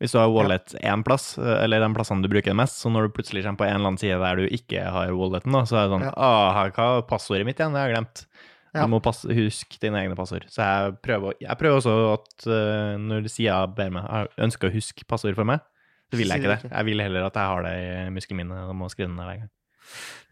Hvis 0.00 0.12
du 0.14 0.18
har 0.18 0.30
wallet 0.32 0.72
én 0.80 1.02
plass, 1.04 1.34
eller 1.36 1.82
de 1.82 1.90
plassene 1.94 2.22
du 2.24 2.28
bruker 2.32 2.54
det 2.54 2.56
mest, 2.56 2.78
så 2.80 2.88
når 2.94 3.08
du 3.10 3.16
plutselig 3.18 3.42
kommer 3.44 3.58
på 3.60 3.66
en 3.68 3.74
eller 3.76 3.90
annen 3.90 3.98
side 4.00 4.16
der 4.22 4.36
du 4.40 4.46
ikke 4.48 4.80
har 4.86 5.10
walleten, 5.12 5.52
da, 5.52 5.60
så 5.68 5.76
er 5.76 5.88
det 5.88 5.92
sånn 5.98 6.06
Ja. 6.06 6.14
Åh, 6.16 6.70
hva 6.72 6.86
er 6.98 7.02
passordet 7.10 7.44
mitt 7.44 7.58
igjen? 7.60 7.74
Det 7.74 7.82
har 7.82 7.88
jeg 7.90 7.96
glemt. 7.98 8.22
Ja. 8.70 8.84
Du 8.86 8.92
må 8.92 9.00
passe, 9.02 9.26
huske 9.34 9.80
dine 9.82 9.98
egne 9.98 10.14
passord. 10.18 10.44
Så 10.52 10.62
jeg 10.62 10.94
prøver, 11.02 11.34
jeg 11.42 11.58
prøver 11.58 11.80
også 11.80 11.94
at 12.12 12.46
uh, 12.46 12.94
når 13.02 13.26
sida 13.32 13.64
ber 13.74 13.90
meg 13.96 14.06
jeg 14.06 14.30
ønsker 14.46 14.70
å 14.70 14.74
huske 14.74 15.06
passord 15.10 15.38
for 15.38 15.48
meg, 15.48 15.62
så 16.10 16.18
vil 16.20 16.30
jeg 16.30 16.42
ikke 16.42 16.52
det. 16.54 16.70
Jeg 16.70 16.86
vil 16.86 17.02
heller 17.02 17.26
at 17.26 17.38
jeg 17.38 17.52
har 17.52 17.66
det 17.66 17.72
i 17.82 18.12
muskelminnet 18.14 18.70
og 18.70 18.76
må 18.78 18.90
skrive 18.92 19.10
det 19.10 19.16
ned 19.16 19.26
hver 19.26 19.40
gang. 19.42 19.54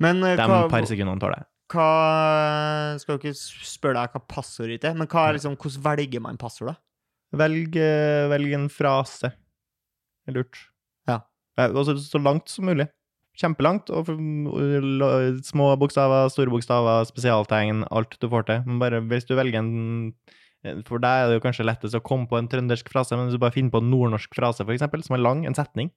Men 0.04 0.22
uh, 0.22 0.34
De 0.38 0.46
hva, 0.50 0.60
par 0.70 0.86
sekundene 0.86 1.22
tåler 1.22 1.42
jeg. 1.42 1.50
hva 1.74 1.88
Skal 3.02 3.18
ikke 3.18 3.34
spørre 3.38 4.04
deg 4.04 4.14
hva 4.14 4.22
passordet 4.30 4.76
ditt 4.76 4.86
er, 4.92 4.98
men 4.98 5.10
hva 5.10 5.30
liksom, 5.34 5.58
hvordan 5.58 5.86
velger 5.90 6.24
man 6.28 6.38
passord, 6.40 6.72
da? 6.72 6.78
Velg, 7.38 7.74
eh, 7.76 8.24
velg 8.30 8.54
en 8.56 8.70
frase. 8.72 9.28
Det 10.24 10.32
er 10.32 10.38
lurt. 10.38 10.62
Ja. 11.08 11.18
Så 11.58 11.98
så 12.00 12.20
langt 12.22 12.48
som 12.48 12.64
mulig. 12.70 12.86
Kjempelangt. 13.38 13.92
Og 13.94 14.10
små 15.46 15.70
bokstaver, 15.80 16.28
store 16.32 16.52
bokstaver, 16.52 17.06
spesialtegn, 17.08 17.84
alt 17.94 18.18
du 18.18 18.28
får 18.32 18.48
til. 18.48 18.66
Men 18.66 18.82
bare 18.82 19.00
hvis 19.10 19.28
du 19.28 19.36
velger 19.38 19.60
en 19.62 19.70
eh, 20.64 20.80
For 20.88 21.02
deg 21.02 21.22
er 21.22 21.30
det 21.30 21.38
jo 21.38 21.44
kanskje 21.46 21.66
lettest 21.68 21.98
å 21.98 22.02
komme 22.04 22.28
på 22.30 22.38
en 22.40 22.50
trøndersk 22.50 22.90
frase, 22.90 23.16
men 23.16 23.28
hvis 23.28 23.38
du 23.38 23.42
bare 23.42 23.54
finner 23.54 23.74
på 23.74 23.82
en 23.82 23.90
nordnorsk 23.92 24.34
frase, 24.34 24.66
for 24.66 24.74
eksempel, 24.74 25.04
som 25.06 25.18
er 25.18 25.24
lang, 25.24 25.46
en 25.46 25.56
setning 25.58 25.92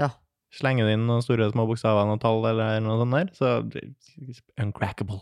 Ja. 0.00 0.14
Slenger 0.50 0.88
du 0.88 0.90
inn 0.96 1.04
noen 1.06 1.22
store 1.22 1.46
små 1.52 1.62
bokstaver, 1.68 2.08
noen 2.08 2.18
tall 2.18 2.40
eller 2.48 2.80
noe 2.82 2.96
sånt 2.98 3.14
der, 3.14 3.28
så 3.36 3.50
uncrackable. 4.58 5.20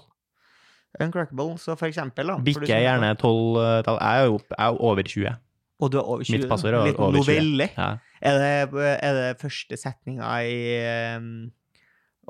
Uncrackable, 1.04 1.58
så 1.60 1.74
for 1.76 1.90
eksempel, 1.90 2.30
da. 2.32 2.38
Bikker 2.46 2.64
gjerne 2.80 3.10
tolv 3.20 3.58
eh, 3.60 3.82
tall. 3.84 3.98
Jeg 4.00 4.22
er 4.22 4.30
jo 4.30 4.78
over 4.88 5.04
20. 5.04 5.36
Og 5.78 5.92
du 5.92 5.98
er 6.00 6.06
over 6.06 6.24
20? 6.26 6.34
Mitt 6.34 6.48
passord 6.50 6.74
er 6.74 6.88
Litt 6.90 6.98
over 6.98 7.14
20. 7.14 7.20
novelle? 7.22 7.68
Ja. 7.76 7.90
Er 8.20 8.40
det, 8.40 8.88
er 8.98 9.14
det 9.14 9.28
første 9.42 9.78
setninga 9.78 10.32
i 10.42 10.56
ehm, 10.82 11.28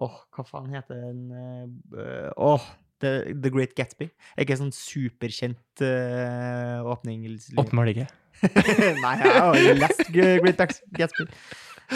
oh, 0.04 0.18
hva 0.36 0.44
faen 0.44 0.74
heter 0.74 1.00
den 1.00 1.22
Åh, 1.32 2.58
Åh, 2.58 2.66
The, 3.00 3.32
The 3.32 3.50
Great 3.54 3.74
Gatsby. 3.78 4.10
Er 4.36 4.44
ikke 4.44 4.56
en 4.56 4.66
sånn 4.66 4.74
superkjent 4.74 5.84
uh, 5.84 6.84
åpning? 6.90 7.24
Åpenbart 7.56 7.92
ikke. 7.94 8.08
Nei, 9.04 9.14
jeg 9.22 9.32
har 9.34 9.56
jo 9.58 9.74
lest 9.78 10.04
Great 10.14 10.60
Gatsby. 10.98 11.28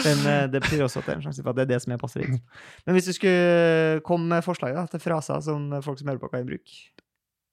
Men 0.03 0.23
uh, 0.25 0.43
det 0.49 0.63
betyr 0.63 0.85
også 0.87 1.03
at 1.03 1.09
det 1.09 1.13
er 1.13 1.19
en 1.19 1.25
sjanse 1.27 1.43
for 1.43 1.53
at 1.53 1.59
det 1.59 1.67
er 1.67 1.73
det 1.75 1.81
som 1.83 1.93
er 1.93 2.01
passer 2.01 2.25
inn. 2.25 2.39
Men 2.87 2.97
hvis 2.97 3.11
du 3.11 3.13
skulle 3.19 4.03
komme 4.07 4.31
med 4.31 4.45
forslag 4.45 4.73
da, 4.77 4.87
til 4.89 5.03
fraser 5.03 5.43
som 5.45 5.69
folk 5.85 5.99
som 6.01 6.09
hører 6.09 6.23
på, 6.23 6.31
kan 6.33 6.49
bruke 6.49 6.83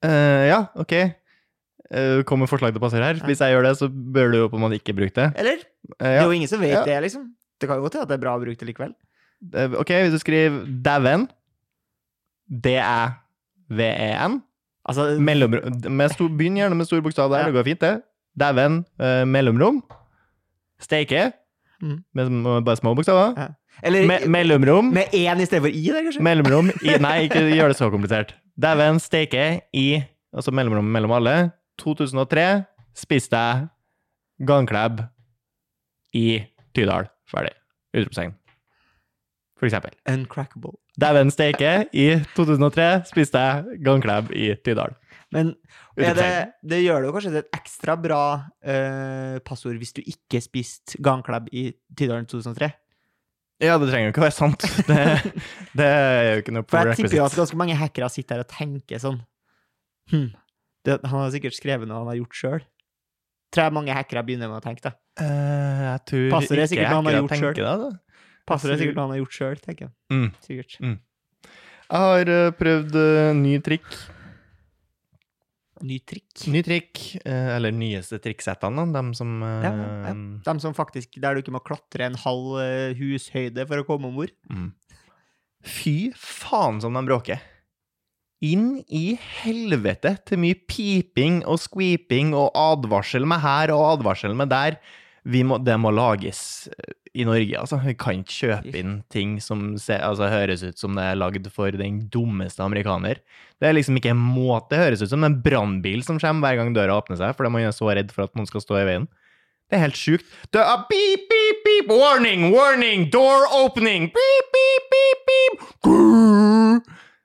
Uh, 0.00 0.49
ja, 0.49 0.62
ok. 0.80 0.95
Uh, 1.93 2.23
Kommer 2.23 2.47
forslag 2.47 2.71
til 2.73 2.79
å 2.79 2.85
passere 2.85 3.03
her. 3.09 3.17
Ja. 3.19 3.27
Hvis 3.27 3.41
jeg 3.43 3.51
gjør 3.57 3.65
det, 3.67 3.73
så 3.81 3.89
bør 3.91 4.31
du 4.33 4.39
jo 4.39 4.49
på 4.49 4.57
en 4.57 4.63
måte 4.63 4.79
ikke 4.79 4.95
bruke 4.95 5.15
det. 5.17 5.33
Eller? 5.43 5.59
Eh, 5.99 6.07
Det 6.07 6.19
er 6.21 6.25
jo 6.25 6.31
ingen 6.37 6.49
som 6.49 6.61
vet 6.61 6.71
Ja. 6.77 6.85
det, 6.85 7.01
liksom. 7.03 7.25
Det 7.61 7.69
kan 7.69 7.77
jo 7.77 7.83
godt 7.83 7.95
hende 7.99 8.03
at 8.07 8.09
det 8.09 8.15
er 8.21 8.25
bra 8.25 8.37
å 8.39 8.43
bruke 8.45 8.59
det 8.59 8.69
likevel. 8.71 8.95
Uh, 9.55 9.75
Ok, 9.81 9.89
hvis 9.91 10.13
du 10.13 10.19
skriver 10.23 10.65
dæven, 10.83 11.29
D-æ-v-e-n, 12.51 14.41
Altså, 14.89 15.05
mellomrom 15.21 15.77
Begynn 16.39 16.57
gjerne 16.57 16.75
med 16.79 16.87
stor 16.89 17.03
bokstav 17.05 17.29
der, 17.31 17.39
Ja. 17.45 17.47
det 17.51 17.55
går 17.55 17.65
fint, 17.69 17.81
det. 17.81 18.03
Dæven, 18.41 18.85
mellomrom. 19.29 19.83
Steike, 20.81 21.33
Mm. 21.83 22.03
med 22.15 22.65
bare 22.65 22.77
små 22.77 22.95
bokstaver. 22.97 23.35
Ja. 23.37 23.49
eller 23.83 24.07
Me 24.07 24.19
mellomrom. 24.27 24.93
med 24.93 25.05
én 25.13 25.41
istedenfor 25.41 25.69
i 25.73 25.85
der, 25.91 26.03
kanskje? 26.05 26.21
Mellomrom 26.23 26.71
i 26.83 26.99
Nei, 26.99 27.29
ikke 27.29 27.41
gjør 27.59 27.69
det 27.69 27.77
så 27.77 27.91
komplisert. 27.91 28.35
Dæven, 28.61 28.99
steike 29.01 29.61
i 29.75 30.05
Altså 30.35 30.51
mellomrom 30.53 30.85
mellom 30.85 31.11
alle. 31.11 31.53
2003 31.81 32.47
spiste 32.97 33.41
jeg 33.41 34.47
gangklæb 34.47 35.03
i 36.17 36.43
Tydal. 36.77 37.09
Ferdig. 37.31 37.55
Utropstegn. 37.97 38.37
For 39.59 39.69
eksempel. 39.69 39.93
Uncrackable. 40.09 40.79
Dæven 41.01 41.31
steike, 41.33 41.87
i 41.93 42.09
2003 42.37 42.89
spiste 43.09 43.39
jeg 43.39 43.81
gangklæb 43.85 44.33
i 44.33 44.55
Tydal. 44.65 44.97
Men 45.31 45.55
er 45.97 46.15
det, 46.17 46.31
det 46.67 46.81
gjør 46.83 47.03
det 47.03 47.09
jo 47.09 47.15
kanskje 47.15 47.31
til 47.31 47.41
et 47.45 47.59
ekstra 47.61 47.95
bra 48.01 48.23
uh, 48.41 49.37
passord 49.47 49.79
hvis 49.79 49.93
du 49.95 50.01
ikke 50.03 50.41
spiste 50.43 50.99
gangklæb 51.03 51.51
i 51.53 51.71
Tydalen 51.97 52.27
2003. 52.27 52.71
Ja, 53.61 53.77
det 53.79 53.91
trenger 53.91 54.09
jo 54.09 54.13
ikke 54.15 54.23
å 54.23 54.25
være 54.25 54.35
sant. 54.35 54.65
Det, 54.89 55.03
det 55.77 55.87
er 55.87 56.31
jo 56.31 56.43
ikke 56.43 56.55
noe 56.57 56.67
For 56.67 56.89
jeg 56.89 57.03
tipper 57.03 57.19
jo 57.19 57.27
at 57.27 57.37
ganske 57.37 57.59
mange 57.61 57.77
hackere 57.77 58.09
sitter 58.11 58.39
her 58.39 58.47
og 58.47 58.51
tenker 58.51 59.03
sånn 59.03 59.19
hm, 60.11 60.31
det, 60.87 61.01
Han 61.05 61.25
har 61.25 61.33
sikkert 61.35 61.57
skrevet 61.57 61.89
noe 61.89 62.03
han 62.03 62.13
har 62.13 62.21
gjort 62.21 62.39
sjøl. 62.39 62.63
Tror 63.51 63.67
jeg 63.67 63.75
mange 63.75 63.95
hackere 63.97 64.23
begynner 64.27 64.51
med 64.51 64.61
å 64.61 64.65
tenke, 64.65 64.85
det. 64.87 64.95
Uh, 65.19 65.83
jeg 65.89 66.03
tror 66.07 66.27
Passer 66.37 66.61
det 66.61 66.69
ikke 66.71 66.87
hackere 66.87 67.19
gjort 67.19 67.35
tenker 67.35 67.61
det. 67.67 67.75
Da. 67.83 67.91
Passer 68.49 68.73
det 68.73 68.79
sikkert 68.81 68.99
noe 68.99 69.09
han 69.09 69.15
har 69.17 69.21
gjort 69.25 69.37
sjøl, 69.37 69.61
tenker 69.65 69.89
jeg. 69.89 69.95
Mm. 70.15 70.29
Sikkert. 70.47 70.79
Jeg 71.91 72.07
har 72.07 72.33
uh, 72.33 72.53
prøvd 72.55 72.97
uh, 72.97 73.33
ny 73.35 73.57
trikk. 73.67 73.89
Ny 75.81 75.97
trikk. 76.07 76.45
Ny 76.53 76.63
trikk, 76.63 77.03
uh, 77.25 77.57
eller 77.57 77.75
nyeste 77.75 78.21
trikksettene, 78.23 78.87
de 78.95 79.05
som 79.19 79.39
Ja, 79.43 79.73
ja. 80.07 80.15
De 80.47 80.55
som 80.63 80.77
faktisk, 80.77 81.19
Der 81.19 81.35
du 81.35 81.43
ikke 81.43 81.55
må 81.57 81.63
klatre 81.65 82.07
en 82.07 82.19
halv 82.21 82.61
hushøyde 83.01 83.67
for 83.67 83.83
å 83.83 83.89
komme 83.89 84.13
om 84.13 84.23
bord. 84.23 84.35
Mm. 84.53 84.71
Fy 85.67 86.13
faen 86.17 86.79
som 86.81 86.95
de 86.97 87.03
bråker. 87.05 87.43
Inn 88.41 88.79
i 88.89 89.19
helvete 89.43 90.15
til 90.25 90.41
mye 90.41 90.57
piping 90.69 91.43
og 91.45 91.61
squeeping 91.61 92.33
og 92.33 92.55
advarsel 92.57 93.27
med 93.29 93.43
her 93.45 93.73
og 93.75 93.99
advarsel 93.99 94.33
med 94.37 94.49
der. 94.53 94.79
Må, 95.45 95.59
det 95.61 95.75
må 95.77 95.91
lages 95.93 96.71
eh, 96.73 96.95
i 97.21 97.27
Norge, 97.29 97.53
altså. 97.61 97.77
Vi 97.85 97.93
kan 98.01 98.23
ikke 98.23 98.37
kjøpe 98.39 98.73
inn 98.81 98.95
ting 99.13 99.35
som 99.45 99.75
se, 99.77 99.99
altså, 100.01 100.31
høres 100.33 100.65
ut 100.65 100.81
som 100.81 100.97
det 100.97 101.05
er 101.05 101.19
lagd 101.21 101.51
for 101.53 101.75
den 101.77 101.99
dummeste 102.09 102.65
amerikaner. 102.65 103.21
Det 103.61 103.69
er 103.69 103.77
liksom 103.77 103.99
ikke 104.01 104.15
en 104.15 104.23
måte. 104.23 104.73
Det 104.73 104.81
høres 104.81 105.05
ut 105.05 105.13
som 105.13 105.27
en 105.29 105.37
brannbil 105.45 106.01
som 106.07 106.21
kommer 106.23 106.49
hver 106.49 106.63
gang 106.63 106.73
døra 106.77 106.97
åpner 106.97 107.21
seg, 107.21 107.35
fordi 107.37 107.53
man 107.53 107.69
er 107.69 107.77
så 107.77 107.93
redd 107.93 108.15
for 108.15 108.25
at 108.25 108.39
noen 108.39 108.49
skal 108.49 108.65
stå 108.65 108.81
i 108.81 108.87
veien. 108.89 109.11
Det 109.69 109.77
er 109.77 109.85
helt 109.85 110.01
sjukt. 110.01 110.33
Det 110.51 110.65
er 110.65 110.87
beep, 110.89 111.29
beep, 111.31 111.61
beep, 111.67 111.93
warning, 111.93 112.49
warning, 112.55 113.05
door 113.13 113.45
opening, 113.61 114.09
beep, 114.17 114.57
beep, 114.57 114.89
beep, 114.97 115.29
beep. 115.29 115.69
Grrr. 115.85 116.81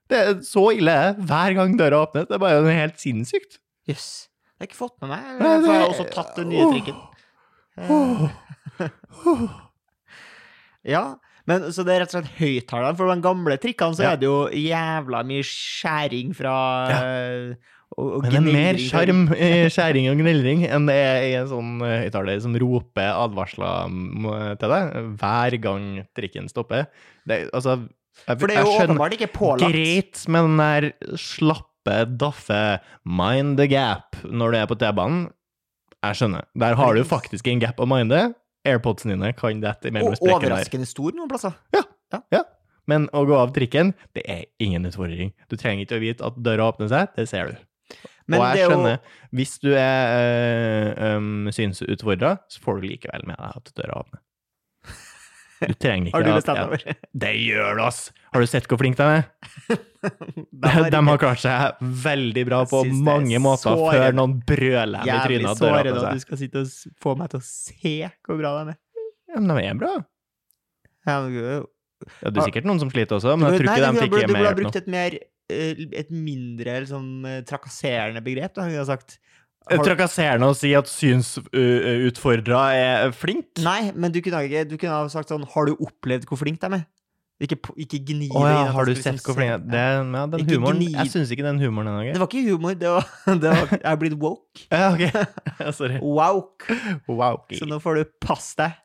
Det 0.09 0.17
er 0.21 0.33
så 0.45 0.67
ille 0.77 0.95
hver 1.25 1.55
gang 1.57 1.75
døra 1.79 2.03
åpnes. 2.05 2.27
Det 2.29 2.35
er 2.37 2.41
bare 2.43 2.73
helt 2.77 2.99
sinnssykt. 3.01 3.59
Jøss. 3.89 4.27
Det 4.55 4.61
har 4.61 4.67
jeg 4.67 4.69
ikke 4.71 4.81
fått 4.83 4.97
med 5.01 5.09
meg. 5.11 5.23
Nei, 5.41 5.53
For 5.59 5.71
jeg 5.73 5.81
har 5.81 5.89
også 5.91 6.07
tatt 6.13 6.35
den 6.39 6.49
nye 6.53 6.67
trikken. 6.71 6.97
Eh, 7.75 8.27
Ja, 10.85 11.15
men 11.49 11.63
så 11.73 11.81
det 11.85 11.95
er 11.95 12.03
rett 12.03 12.11
og 12.13 12.19
slett 12.19 12.35
høyttaleren. 12.39 12.97
For 12.99 13.09
de 13.09 13.21
gamle 13.25 13.55
trikkene 13.61 13.97
så 13.97 14.03
Ja. 14.05 14.11
er 14.13 14.17
det 14.21 14.27
jo 14.29 14.49
jævla 14.53 15.23
mye 15.25 15.43
skjæring 15.45 16.35
fra 16.37 16.53
Ja. 16.89 16.99
og, 17.97 18.07
og 18.13 18.21
Men 18.23 18.31
det 18.31 18.37
er 18.37 18.53
mer 18.53 18.73
sjarm 18.81 19.21
i 19.33 19.49
skjæring 19.73 20.09
og 20.11 20.17
gnildring 20.21 20.65
enn 20.69 20.85
det 20.85 20.95
er 20.95 21.21
i 21.25 21.33
en 21.41 21.47
sånn 21.49 21.81
eh, 21.81 22.03
høyttaler 22.05 22.41
som 22.41 22.53
roper 22.55 23.09
advarsler 23.17 24.57
til 24.59 24.69
deg 24.69 25.17
hver 25.17 25.57
gang 25.61 26.05
trikken 26.15 26.49
stopper. 26.49 26.85
Det, 27.27 27.49
altså, 27.51 27.89
jeg, 28.23 28.39
For 28.39 28.47
det 28.47 28.57
er 28.57 28.65
jo 28.65 28.75
åpenbart 28.79 29.15
ikke 29.17 29.31
pålagt. 29.33 29.65
greit 29.73 30.23
med 30.31 30.47
den 30.49 30.61
der 30.61 31.17
slappe, 31.19 31.97
daffe 32.17 32.61
mind 33.05 33.59
the 33.59 33.67
gap 33.69 34.17
når 34.23 34.51
du 34.55 34.57
er 34.61 34.69
på 34.71 34.77
T-banen. 34.81 35.27
Jeg 36.05 36.19
skjønner. 36.21 36.47
Der 36.57 36.75
har 36.77 36.97
du 36.97 37.03
faktisk 37.05 37.47
en 37.49 37.61
gap 37.61 37.79
å 37.81 37.87
minde. 37.89 38.33
Airpodsene 38.65 39.13
dine 39.13 39.31
kan 39.37 39.61
dette 39.61 39.89
imellom 39.91 40.15
sprekkene 40.17 40.41
der. 40.41 40.55
overraskende 40.55 40.89
stor 40.89 41.13
noen 41.17 41.29
plasser. 41.29 41.53
Ja, 41.75 41.83
ja, 42.33 42.43
Men 42.89 43.07
å 43.17 43.23
gå 43.25 43.37
av 43.37 43.53
trikken, 43.53 43.93
det 44.13 44.23
er 44.29 44.43
ingen 44.61 44.85
utfordring. 44.85 45.33
Du 45.49 45.57
trenger 45.57 45.85
ikke 45.85 45.97
å 45.97 46.03
vite 46.03 46.25
at 46.25 46.37
døra 46.45 46.69
åpner 46.71 46.89
seg, 46.91 47.13
det 47.17 47.27
ser 47.29 47.53
du. 47.53 47.63
Men 48.29 48.41
og 48.41 48.57
jeg 48.57 48.69
skjønner, 48.69 48.97
jo 48.97 49.37
hvis 49.37 49.55
du 49.61 49.71
er 49.77 50.13
øh, 50.17 50.91
øh, 51.07 51.51
synsutfordra, 51.53 52.37
så 52.49 52.61
får 52.63 52.81
du 52.81 52.87
likevel 52.89 53.25
med 53.29 53.37
deg 53.37 53.59
at 53.61 53.73
døra 53.77 53.99
åpner. 54.01 54.21
Du 55.71 55.73
trenger 55.79 56.09
ikke 56.09 56.17
Har 56.17 56.23
du 56.25 56.29
at- 56.31 56.37
bestemt 56.43 56.85
ja? 56.85 56.95
Det 57.25 57.33
gjør 57.39 57.75
du, 57.79 57.83
ass! 57.85 57.99
Har 58.35 58.43
du 58.43 58.47
sett 58.51 58.67
hvor 58.69 58.79
flink 58.81 58.97
de 58.99 59.03
er? 59.03 59.27
De 60.05 60.69
har 60.69 60.89
De 60.93 60.99
har 61.07 61.17
klart 61.21 61.41
seg 61.41 61.79
veldig 61.81 62.43
bra 62.45 62.59
på 62.69 62.83
mange 63.05 63.39
måter 63.41 63.73
sårende. 63.73 63.93
før 63.95 64.17
noen 64.19 64.35
brøler 64.45 64.99
dem 65.01 65.15
i 65.15 65.21
trynet 65.25 65.47
Jævlig 65.47 65.57
sårende 65.61 65.93
at 66.01 66.17
du 66.19 66.25
skal 66.25 66.41
sitte 66.41 66.61
og 66.65 66.97
få 67.01 67.15
meg 67.17 67.31
til 67.33 67.41
å 67.41 67.45
se 67.47 67.95
hvor 68.27 68.37
bra 68.41 68.51
de 68.59 68.75
er. 68.75 68.81
Ja, 69.31 69.39
men 69.41 69.49
de 69.49 69.63
er 69.65 69.79
bra. 69.79 69.93
Ja, 71.05 71.15
men, 71.21 71.31
gud. 71.33 71.71
Ja, 72.21 72.29
det 72.29 72.41
er 72.41 72.49
sikkert 72.51 72.67
noen 72.69 72.81
som 72.81 72.91
sliter 72.93 73.17
også, 73.17 73.33
men 73.39 73.49
jeg 73.49 73.61
tror 73.63 73.71
ikke 73.71 73.85
de 73.87 74.03
fikk 74.03 74.13
burde, 74.13 74.27
du 74.27 74.33
mer 74.35 74.35
burde 74.35 74.37
ha 74.37 74.45
hjelp 74.45 74.59
nå. 74.59 74.65
brukt 74.65 74.79
et 74.81 74.89
mer 74.93 75.17
eh, 75.55 75.83
et 76.03 76.11
mindre 76.13 76.77
liksom, 76.85 77.05
trakasserende 77.49 78.21
begrep, 78.25 78.53
da, 78.57 78.67
Hun 78.67 78.75
jeg 78.77 78.89
sagt. 78.89 79.17
Trakasserende 79.65 80.49
å 80.51 80.55
si 80.57 80.73
at 80.77 80.89
synsutfordra 80.91 82.65
er 82.77 83.15
flink. 83.17 83.55
Nei, 83.65 83.91
men 83.95 84.13
du 84.13 84.19
kunne, 84.21 84.43
ikke, 84.45 84.65
du 84.69 84.75
kunne 84.77 84.99
ha 84.99 85.07
sagt 85.09 85.31
sånn 85.33 85.45
Har 85.55 85.69
du 85.69 85.73
opplevd 85.79 86.27
hvor 86.29 86.37
flink 86.41 86.61
de 86.61 86.69
er? 86.81 86.85
Ikke, 87.35 87.57
ikke 87.83 87.97
gni 88.07 88.29
det 88.31 88.39
ja, 88.47 88.69
har 88.71 88.87
du 88.87 88.93
sett 88.95 89.17
hvor 89.19 89.35
liksom 89.35 89.35
flink 89.35 89.65
det 89.73 89.79
er? 89.81 89.97
Ja, 90.07 90.21
den 90.31 90.43
Ikke 90.45 90.55
humoren 90.55 90.77
gnir. 90.79 90.93
Jeg 91.01 91.11
syns 91.11 91.33
ikke 91.35 91.43
den 91.43 91.57
humoren 91.59 91.89
er 91.91 91.97
noe 91.97 92.13
Det 92.15 92.21
var 92.21 92.29
ikke 92.29 92.43
humor, 92.47 92.77
det 92.79 92.93
var, 92.93 93.09
det 93.43 93.51
var 93.51 93.73
Jeg 93.73 93.89
er 93.91 93.99
blitt 93.99 94.15
woke. 94.21 94.63
Ja, 94.71 94.85
ok. 94.93 95.73
Sorry. 95.75 95.99
Woke. 95.99 96.77
Woke. 97.11 97.59
Så 97.59 97.67
nå 97.67 97.81
får 97.83 97.99
du 97.99 98.13
pass 98.23 98.53
deg. 98.55 98.77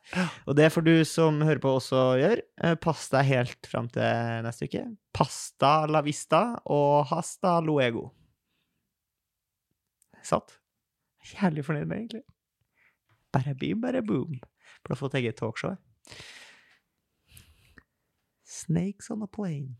Og 0.43 0.57
det 0.59 0.67
får 0.75 0.83
du 0.89 0.93
som 1.07 1.39
hører 1.47 1.63
på 1.63 1.77
også 1.77 2.03
gjøre. 2.19 2.43
Eh, 2.59 2.75
Pass 2.83 3.07
deg 3.13 3.29
helt 3.31 3.71
fram 3.71 3.87
til 3.93 4.43
neste 4.43 4.67
uke. 4.67 4.83
Pasta 5.15 5.85
la 5.87 6.03
vista 6.03 6.43
og 6.67 7.05
hasta 7.13 7.59
luego. 7.63 8.09
Satt. 10.27 10.57
Jævlig 11.21 11.65
fornøyd 11.65 11.85
med, 11.85 11.97
egentlig. 11.97 12.21
Bare 13.31 13.55
bim, 13.55 13.81
bare 13.81 14.03
boom. 14.03 14.39
Burde 14.83 14.99
fått 14.99 15.13
eget 15.13 15.35
talkshow. 15.35 15.75
Snakes 18.45 19.09
on 19.09 19.23
a 19.23 19.27
plane. 19.27 19.75